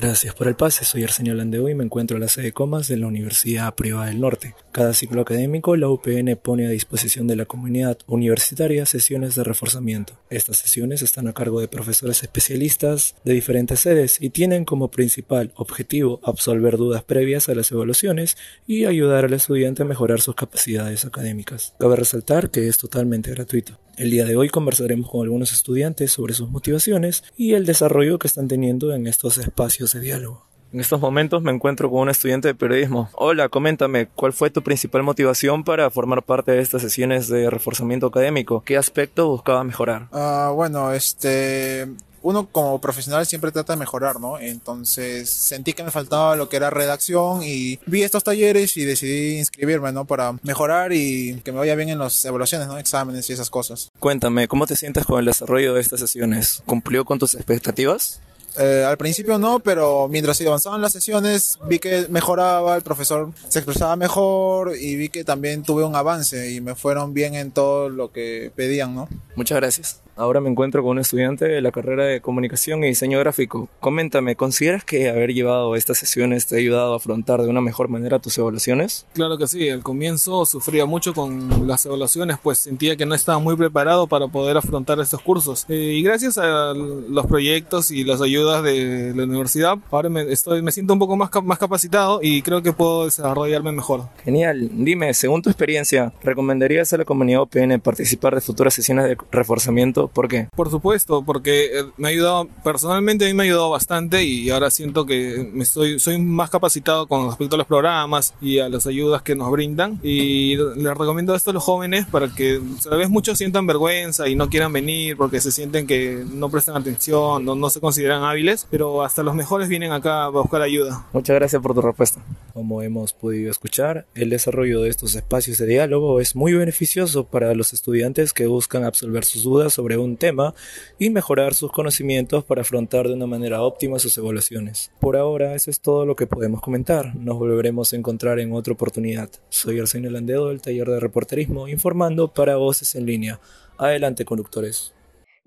Gracias 0.00 0.32
por 0.32 0.46
el 0.46 0.54
pase, 0.54 0.84
soy 0.84 1.02
Arsenio 1.02 1.34
Landeo 1.34 1.68
y 1.68 1.74
me 1.74 1.82
encuentro 1.82 2.16
en 2.16 2.20
la 2.20 2.28
sede 2.28 2.52
Comas 2.52 2.86
de 2.86 2.96
la 2.98 3.08
Universidad 3.08 3.74
Privada 3.74 4.06
del 4.06 4.20
Norte. 4.20 4.54
Cada 4.70 4.94
ciclo 4.94 5.22
académico, 5.22 5.74
la 5.74 5.88
UPN 5.88 6.36
pone 6.40 6.68
a 6.68 6.70
disposición 6.70 7.26
de 7.26 7.34
la 7.34 7.46
comunidad 7.46 7.98
universitaria 8.06 8.86
sesiones 8.86 9.34
de 9.34 9.42
reforzamiento. 9.42 10.16
Estas 10.30 10.58
sesiones 10.58 11.02
están 11.02 11.26
a 11.26 11.32
cargo 11.32 11.60
de 11.60 11.66
profesores 11.66 12.22
especialistas 12.22 13.16
de 13.24 13.32
diferentes 13.32 13.80
sedes 13.80 14.22
y 14.22 14.30
tienen 14.30 14.64
como 14.64 14.88
principal 14.88 15.50
objetivo 15.56 16.20
absolver 16.22 16.76
dudas 16.76 17.02
previas 17.02 17.48
a 17.48 17.56
las 17.56 17.72
evaluaciones 17.72 18.36
y 18.68 18.84
ayudar 18.84 19.24
al 19.24 19.34
estudiante 19.34 19.82
a 19.82 19.86
mejorar 19.86 20.20
sus 20.20 20.36
capacidades 20.36 21.06
académicas. 21.06 21.74
Cabe 21.80 21.96
resaltar 21.96 22.50
que 22.50 22.68
es 22.68 22.78
totalmente 22.78 23.32
gratuito. 23.32 23.80
El 23.98 24.12
día 24.12 24.24
de 24.24 24.36
hoy 24.36 24.48
conversaremos 24.48 25.10
con 25.10 25.22
algunos 25.22 25.52
estudiantes 25.52 26.12
sobre 26.12 26.32
sus 26.32 26.48
motivaciones 26.48 27.24
y 27.36 27.54
el 27.54 27.66
desarrollo 27.66 28.20
que 28.20 28.28
están 28.28 28.46
teniendo 28.46 28.94
en 28.94 29.08
estos 29.08 29.38
espacios 29.38 29.92
de 29.92 29.98
diálogo. 29.98 30.46
En 30.72 30.78
estos 30.78 31.00
momentos 31.00 31.42
me 31.42 31.50
encuentro 31.50 31.90
con 31.90 32.02
un 32.02 32.08
estudiante 32.08 32.46
de 32.46 32.54
periodismo. 32.54 33.10
Hola, 33.14 33.48
coméntame, 33.48 34.06
¿cuál 34.06 34.32
fue 34.32 34.50
tu 34.50 34.62
principal 34.62 35.02
motivación 35.02 35.64
para 35.64 35.90
formar 35.90 36.22
parte 36.22 36.52
de 36.52 36.60
estas 36.60 36.82
sesiones 36.82 37.26
de 37.26 37.50
reforzamiento 37.50 38.06
académico? 38.06 38.62
¿Qué 38.64 38.76
aspecto 38.76 39.30
buscaba 39.30 39.64
mejorar? 39.64 40.06
Uh, 40.12 40.54
bueno, 40.54 40.92
este, 40.92 41.88
uno 42.22 42.48
como 42.50 42.80
profesional 42.80 43.26
siempre 43.26 43.52
trata 43.52 43.72
de 43.72 43.78
mejorar, 43.78 44.20
¿no? 44.20 44.38
Entonces 44.38 45.30
sentí 45.30 45.72
que 45.72 45.82
me 45.82 45.90
faltaba 45.90 46.36
lo 46.36 46.48
que 46.48 46.56
era 46.56 46.70
redacción 46.70 47.42
y 47.42 47.78
vi 47.86 48.02
estos 48.02 48.24
talleres 48.24 48.76
y 48.76 48.84
decidí 48.84 49.38
inscribirme, 49.38 49.92
¿no? 49.92 50.04
Para 50.04 50.36
mejorar 50.42 50.92
y 50.92 51.40
que 51.44 51.52
me 51.52 51.58
vaya 51.58 51.74
bien 51.74 51.88
en 51.88 51.98
las 51.98 52.24
evaluaciones, 52.24 52.68
¿no? 52.68 52.78
Exámenes 52.78 53.28
y 53.30 53.32
esas 53.32 53.50
cosas. 53.50 53.90
Cuéntame, 53.98 54.48
¿cómo 54.48 54.66
te 54.66 54.76
sientes 54.76 55.04
con 55.04 55.18
el 55.18 55.26
desarrollo 55.26 55.74
de 55.74 55.80
estas 55.80 56.00
sesiones? 56.00 56.62
¿Cumplió 56.66 57.04
con 57.04 57.18
tus 57.18 57.34
expectativas? 57.34 58.20
Eh, 58.58 58.84
al 58.84 58.96
principio 58.96 59.38
no, 59.38 59.60
pero 59.60 60.08
mientras 60.08 60.40
avanzaban 60.40 60.80
las 60.80 60.92
sesiones 60.92 61.58
vi 61.68 61.78
que 61.78 62.06
mejoraba, 62.08 62.76
el 62.76 62.82
profesor 62.82 63.30
se 63.48 63.58
expresaba 63.60 63.96
mejor 63.96 64.72
y 64.78 64.96
vi 64.96 65.08
que 65.08 65.24
también 65.24 65.62
tuve 65.62 65.84
un 65.84 65.94
avance 65.94 66.52
y 66.52 66.60
me 66.60 66.74
fueron 66.74 67.14
bien 67.14 67.34
en 67.34 67.50
todo 67.50 67.88
lo 67.88 68.12
que 68.12 68.50
pedían, 68.54 68.94
¿no? 68.94 69.08
Muchas 69.36 69.58
gracias. 69.58 70.00
Ahora 70.18 70.40
me 70.40 70.50
encuentro 70.50 70.82
con 70.82 70.90
un 70.92 70.98
estudiante 70.98 71.44
de 71.44 71.60
la 71.60 71.70
carrera 71.70 72.04
de 72.04 72.20
comunicación 72.20 72.82
y 72.82 72.88
diseño 72.88 73.20
gráfico. 73.20 73.68
Coméntame, 73.78 74.34
¿consideras 74.34 74.82
que 74.82 75.08
haber 75.08 75.32
llevado 75.32 75.76
estas 75.76 75.98
sesiones 75.98 76.48
te 76.48 76.56
ha 76.56 76.58
ayudado 76.58 76.92
a 76.92 76.96
afrontar 76.96 77.40
de 77.42 77.48
una 77.48 77.60
mejor 77.60 77.86
manera 77.86 78.18
tus 78.18 78.36
evaluaciones? 78.36 79.06
Claro 79.14 79.38
que 79.38 79.46
sí, 79.46 79.68
al 79.68 79.84
comienzo 79.84 80.44
sufría 80.44 80.86
mucho 80.86 81.14
con 81.14 81.68
las 81.68 81.86
evaluaciones, 81.86 82.36
pues 82.42 82.58
sentía 82.58 82.96
que 82.96 83.06
no 83.06 83.14
estaba 83.14 83.38
muy 83.38 83.54
preparado 83.54 84.08
para 84.08 84.26
poder 84.26 84.56
afrontar 84.56 84.98
estos 84.98 85.20
cursos. 85.22 85.66
Eh, 85.68 85.94
y 85.94 86.02
gracias 86.02 86.36
a 86.36 86.74
los 86.74 87.26
proyectos 87.26 87.92
y 87.92 88.02
las 88.02 88.20
ayudas 88.20 88.47
de 88.62 89.12
la 89.14 89.24
universidad, 89.24 89.78
ahora 89.90 90.08
me, 90.08 90.22
estoy, 90.32 90.62
me 90.62 90.72
siento 90.72 90.92
un 90.92 90.98
poco 90.98 91.16
más, 91.16 91.30
más 91.42 91.58
capacitado 91.58 92.20
y 92.22 92.42
creo 92.42 92.62
que 92.62 92.72
puedo 92.72 93.04
desarrollarme 93.04 93.72
mejor. 93.72 94.08
Genial. 94.24 94.70
Dime, 94.72 95.14
según 95.14 95.42
tu 95.42 95.50
experiencia, 95.50 96.12
¿recomendarías 96.22 96.92
a 96.92 96.98
la 96.98 97.04
comunidad 97.04 97.42
OPN 97.42 97.80
participar 97.80 98.34
de 98.34 98.40
futuras 98.40 98.74
sesiones 98.74 99.04
de 99.04 99.16
reforzamiento 99.30 100.08
¿Por 100.08 100.28
qué? 100.28 100.48
Por 100.54 100.70
supuesto, 100.70 101.22
porque 101.22 101.66
eh, 101.66 101.84
me 101.96 102.08
ha 102.08 102.10
ayudado, 102.10 102.48
personalmente 102.64 103.24
a 103.24 103.28
mí 103.28 103.34
me 103.34 103.42
ha 103.42 103.46
ayudado 103.46 103.70
bastante 103.70 104.24
y 104.24 104.50
ahora 104.50 104.70
siento 104.70 105.06
que 105.06 105.50
me 105.52 105.64
estoy, 105.64 105.98
soy 105.98 106.18
más 106.18 106.50
capacitado 106.50 107.06
con 107.06 107.26
respecto 107.26 107.54
a 107.54 107.58
los 107.58 107.66
programas 107.66 108.34
y 108.40 108.58
a 108.58 108.68
las 108.68 108.86
ayudas 108.86 109.22
que 109.22 109.34
nos 109.34 109.50
brindan. 109.50 110.00
Y 110.02 110.56
les 110.56 110.96
recomiendo 110.96 111.34
esto 111.34 111.50
a 111.50 111.54
los 111.54 111.62
jóvenes 111.62 112.06
para 112.06 112.28
que 112.28 112.60
la 112.90 112.96
vez 112.96 113.08
muchos 113.08 113.38
sientan 113.38 113.66
vergüenza 113.66 114.28
y 114.28 114.34
no 114.34 114.48
quieran 114.48 114.72
venir 114.72 115.16
porque 115.16 115.40
se 115.40 115.52
sienten 115.52 115.86
que 115.86 116.24
no 116.32 116.48
prestan 116.48 116.76
atención, 116.76 117.44
no, 117.44 117.54
no 117.54 117.70
se 117.70 117.80
consideran 117.80 118.22
hábiles, 118.28 118.66
pero 118.70 119.02
hasta 119.02 119.22
los 119.22 119.34
mejores 119.34 119.68
vienen 119.68 119.92
acá 119.92 120.24
a 120.24 120.28
buscar 120.28 120.62
ayuda. 120.62 121.06
Muchas 121.12 121.34
gracias 121.34 121.60
por 121.62 121.74
tu 121.74 121.80
respuesta. 121.80 122.20
Como 122.52 122.82
hemos 122.82 123.12
podido 123.12 123.50
escuchar, 123.50 124.06
el 124.14 124.30
desarrollo 124.30 124.82
de 124.82 124.90
estos 124.90 125.14
espacios 125.14 125.58
de 125.58 125.66
diálogo 125.66 126.20
es 126.20 126.34
muy 126.34 126.52
beneficioso 126.52 127.24
para 127.24 127.54
los 127.54 127.72
estudiantes 127.72 128.32
que 128.32 128.46
buscan 128.46 128.84
absolver 128.84 129.24
sus 129.24 129.44
dudas 129.44 129.72
sobre 129.72 129.96
un 129.96 130.16
tema 130.16 130.54
y 130.98 131.10
mejorar 131.10 131.54
sus 131.54 131.72
conocimientos 131.72 132.44
para 132.44 132.62
afrontar 132.62 133.08
de 133.08 133.14
una 133.14 133.26
manera 133.26 133.62
óptima 133.62 133.98
sus 133.98 134.16
evaluaciones. 134.18 134.90
Por 135.00 135.16
ahora, 135.16 135.54
eso 135.54 135.70
es 135.70 135.80
todo 135.80 136.04
lo 136.04 136.16
que 136.16 136.26
podemos 136.26 136.60
comentar. 136.60 137.14
Nos 137.16 137.38
volveremos 137.38 137.92
a 137.92 137.96
encontrar 137.96 138.38
en 138.40 138.52
otra 138.52 138.72
oportunidad. 138.72 139.30
Soy 139.48 139.78
Arsenio 139.78 140.10
Landeo 140.10 140.48
del 140.48 140.60
taller 140.60 140.88
de 140.88 141.00
reporterismo, 141.00 141.68
informando 141.68 142.28
para 142.28 142.56
Voces 142.56 142.94
en 142.94 143.06
Línea. 143.06 143.40
Adelante, 143.78 144.24
conductores. 144.24 144.92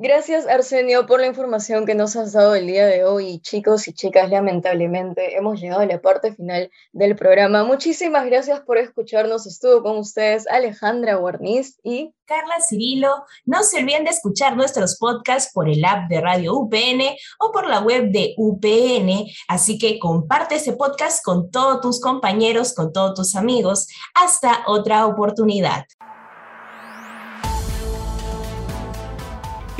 Gracias 0.03 0.47
Arsenio 0.47 1.05
por 1.05 1.19
la 1.19 1.27
información 1.27 1.85
que 1.85 1.93
nos 1.93 2.15
has 2.15 2.33
dado 2.33 2.55
el 2.55 2.65
día 2.65 2.87
de 2.87 3.05
hoy. 3.05 3.39
Chicos 3.41 3.87
y 3.87 3.93
chicas, 3.93 4.31
lamentablemente 4.31 5.37
hemos 5.37 5.61
llegado 5.61 5.81
a 5.81 5.85
la 5.85 6.01
parte 6.01 6.33
final 6.33 6.71
del 6.91 7.15
programa. 7.15 7.63
Muchísimas 7.65 8.25
gracias 8.25 8.61
por 8.61 8.79
escucharnos. 8.79 9.45
Estuvo 9.45 9.83
con 9.83 9.99
ustedes 9.99 10.47
Alejandra 10.47 11.17
Guarniz 11.17 11.79
y 11.83 12.15
Carla 12.25 12.55
Cirilo. 12.67 13.25
No 13.45 13.61
se 13.61 13.77
olviden 13.77 14.05
de 14.05 14.09
escuchar 14.09 14.57
nuestros 14.57 14.97
podcasts 14.97 15.53
por 15.53 15.69
el 15.69 15.85
app 15.85 16.09
de 16.09 16.19
Radio 16.19 16.55
UPN 16.55 17.15
o 17.39 17.51
por 17.51 17.67
la 17.67 17.81
web 17.81 18.09
de 18.09 18.33
UPN. 18.37 19.27
Así 19.47 19.77
que 19.77 19.99
comparte 19.99 20.55
ese 20.55 20.73
podcast 20.73 21.23
con 21.23 21.51
todos 21.51 21.79
tus 21.79 22.01
compañeros, 22.01 22.73
con 22.73 22.91
todos 22.91 23.13
tus 23.13 23.35
amigos. 23.35 23.87
Hasta 24.15 24.63
otra 24.65 25.05
oportunidad. 25.05 25.85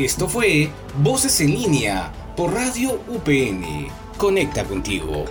Esto 0.04 0.28
fue 0.28 0.72
Voces 1.04 1.42
en 1.42 1.52
línea 1.52 2.12
por 2.36 2.52
Radio 2.54 3.00
UPN. 3.08 3.88
Conecta 4.18 4.64
contigo. 4.64 5.26